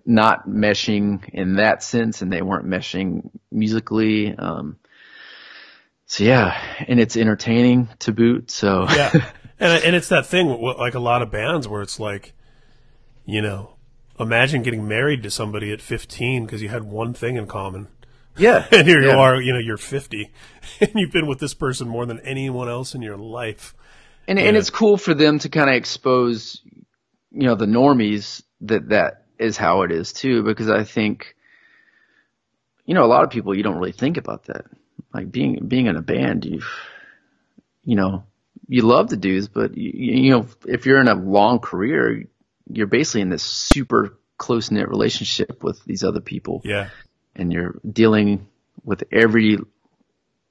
[0.06, 4.34] not meshing in that sense, and they weren't meshing musically.
[4.34, 4.76] Um,
[6.10, 8.50] so yeah, and it's entertaining to boot.
[8.50, 9.12] So yeah,
[9.60, 12.32] and and it's that thing like a lot of bands where it's like,
[13.24, 13.76] you know,
[14.18, 17.86] imagine getting married to somebody at 15 because you had one thing in common.
[18.36, 20.32] yeah, And here you are, you know, you're 50
[20.80, 23.72] and you've been with this person more than anyone else in your life.
[24.26, 24.58] And and Yeah.
[24.58, 26.60] it's cool for them to kind of expose,
[27.30, 31.36] you know, the normies that that is how it is too, because I think,
[32.84, 34.64] you know, a lot of people you don't really think about that.
[35.14, 36.62] Like being being in a band, you,
[37.84, 38.24] you know,
[38.68, 39.90] you love the dudes, but you,
[40.24, 42.24] you know, if you're in a long career,
[42.68, 46.88] you're basically in this super close knit relationship with these other people, Yeah.
[47.34, 48.46] and you're dealing
[48.84, 49.58] with every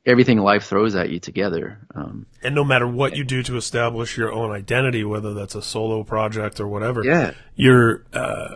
[0.06, 1.78] everything life throws at you together.
[1.94, 5.62] Um, And no matter what you do to establish your own identity, whether that's a
[5.62, 8.56] solo project or whatever, yeah, you're, uh,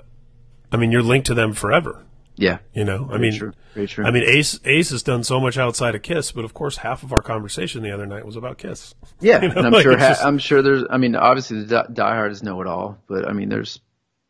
[0.71, 2.03] I mean, you're linked to them forever.
[2.35, 3.53] Yeah, You know, I mean, true,
[3.87, 4.05] true.
[4.05, 7.03] I mean, Ace Ace has done so much outside of Kiss, but of course, half
[7.03, 8.95] of our conversation the other night was about Kiss.
[9.19, 9.97] Yeah, You know, and I'm like, sure.
[9.97, 10.83] Ha- just- I'm sure there's.
[10.89, 13.79] I mean, obviously the die- diehards know it all, but I mean, there's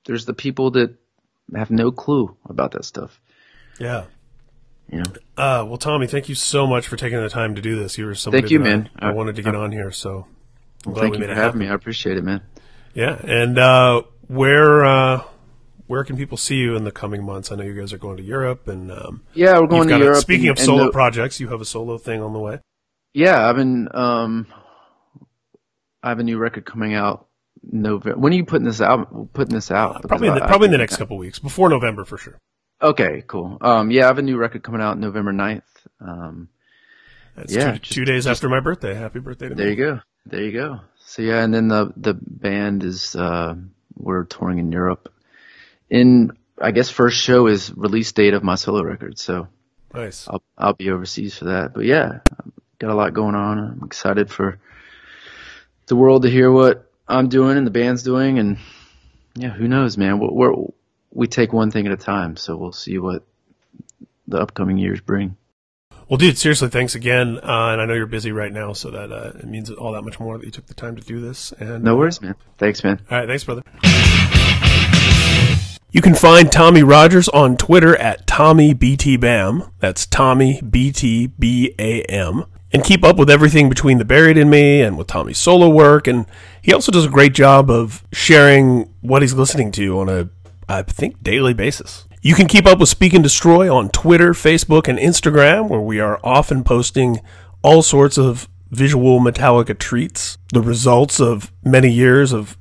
[0.05, 0.95] there's the people that
[1.55, 3.19] have no clue about that stuff.
[3.79, 4.05] Yeah.
[4.91, 5.05] You know.
[5.37, 7.97] Uh, well, Tommy, thank you so much for taking the time to do this.
[7.97, 8.89] You were somebody Thank you, man.
[8.99, 10.27] I, I- wanted to get on here, so
[10.83, 11.67] glad Thank we you made for it having me.
[11.69, 12.41] I appreciate it, man.
[12.93, 15.23] Yeah, and uh, where uh,
[15.87, 17.51] where can people see you in the coming months?
[17.51, 20.01] I know you guys are going to Europe, and um, Yeah, we're going to got
[20.01, 20.21] a- Europe.
[20.21, 22.59] speaking and- of solo the- projects, you have a solo thing on the way.
[23.13, 23.87] yeah, I've been.
[23.93, 24.47] Um,
[26.01, 27.27] I have a new record coming out.
[27.65, 28.19] November.
[28.19, 29.31] When are you putting this out?
[29.33, 29.95] Putting this out?
[30.01, 32.17] Because Probably in the, I- I probably in the next couple weeks, before November for
[32.17, 32.37] sure.
[32.81, 33.57] Okay, cool.
[33.61, 35.61] Um, yeah, I have a new record coming out November 9th.
[36.01, 36.49] Um,
[37.37, 38.93] That's Yeah, two, just- two days after my birthday.
[38.93, 39.75] Happy birthday to There me.
[39.75, 40.01] There you go.
[40.25, 40.79] There you go.
[41.05, 43.55] So yeah, and then the the band is uh
[43.95, 45.11] we're touring in Europe
[45.93, 49.47] in I guess first show is release date of my solo record, so
[49.93, 50.27] Nice.
[50.27, 51.73] I'll I'll be overseas for that.
[51.73, 52.19] But yeah,
[52.79, 53.59] got a lot going on.
[53.59, 54.59] I'm excited for
[55.85, 58.57] the world to hear what I'm doing and the band's doing, and
[59.35, 60.19] yeah, who knows, man?
[60.19, 60.65] We're, we're
[61.11, 63.23] we take one thing at a time, so we'll see what
[64.27, 65.37] the upcoming years bring.
[66.09, 67.37] Well, dude, seriously, thanks again.
[67.37, 70.01] Uh, and I know you're busy right now, so that uh, it means all that
[70.01, 71.51] much more that you took the time to do this.
[71.59, 72.35] And No worries, man.
[72.57, 72.99] Thanks, man.
[73.11, 73.63] All right, thanks, brother.
[75.93, 79.69] You can find Tommy Rogers on Twitter at TommyBTBam.
[79.77, 82.45] That's Tommy B-T-B-A-M.
[82.71, 86.07] And keep up with everything Between the Buried and Me and with Tommy's solo work.
[86.07, 86.25] And
[86.63, 90.29] he also does a great job of sharing what he's listening to on a,
[90.67, 92.07] I think, daily basis.
[92.23, 95.99] You can keep up with Speak and Destroy on Twitter, Facebook, and Instagram, where we
[95.99, 97.19] are often posting
[97.61, 102.57] all sorts of visual Metallica treats, the results of many years of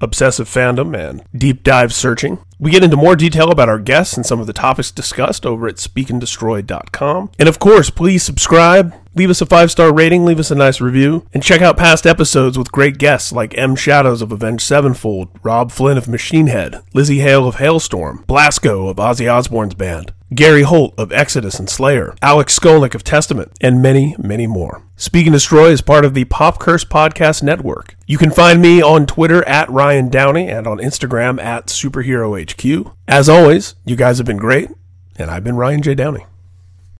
[0.00, 2.38] obsessive fandom and deep dive searching.
[2.58, 5.68] We get into more detail about our guests and some of the topics discussed over
[5.68, 7.30] at speakanddestroy.com.
[7.38, 10.80] And of course, please subscribe, leave us a five star rating, leave us a nice
[10.80, 13.76] review, and check out past episodes with great guests like M.
[13.76, 18.96] Shadows of Avenged Sevenfold, Robb Flynn of Machine Head, Lzzy Hale of Halestorm, Blasko of
[18.96, 24.16] Ozzy Osbourne's band, Gary Holt of Exodus and Slayer, Alex Skolnick of Testament, and many,
[24.18, 24.82] many more.
[24.96, 27.96] Speak and Destroy is part of the Pop Curse Podcast Network.
[28.06, 32.94] You can find me on Twitter at Ryan Downey and on Instagram at Superhero HQ.
[33.06, 34.70] As always, you guys have been great,
[35.16, 35.94] and I've been Ryan J.
[35.94, 36.26] Downey.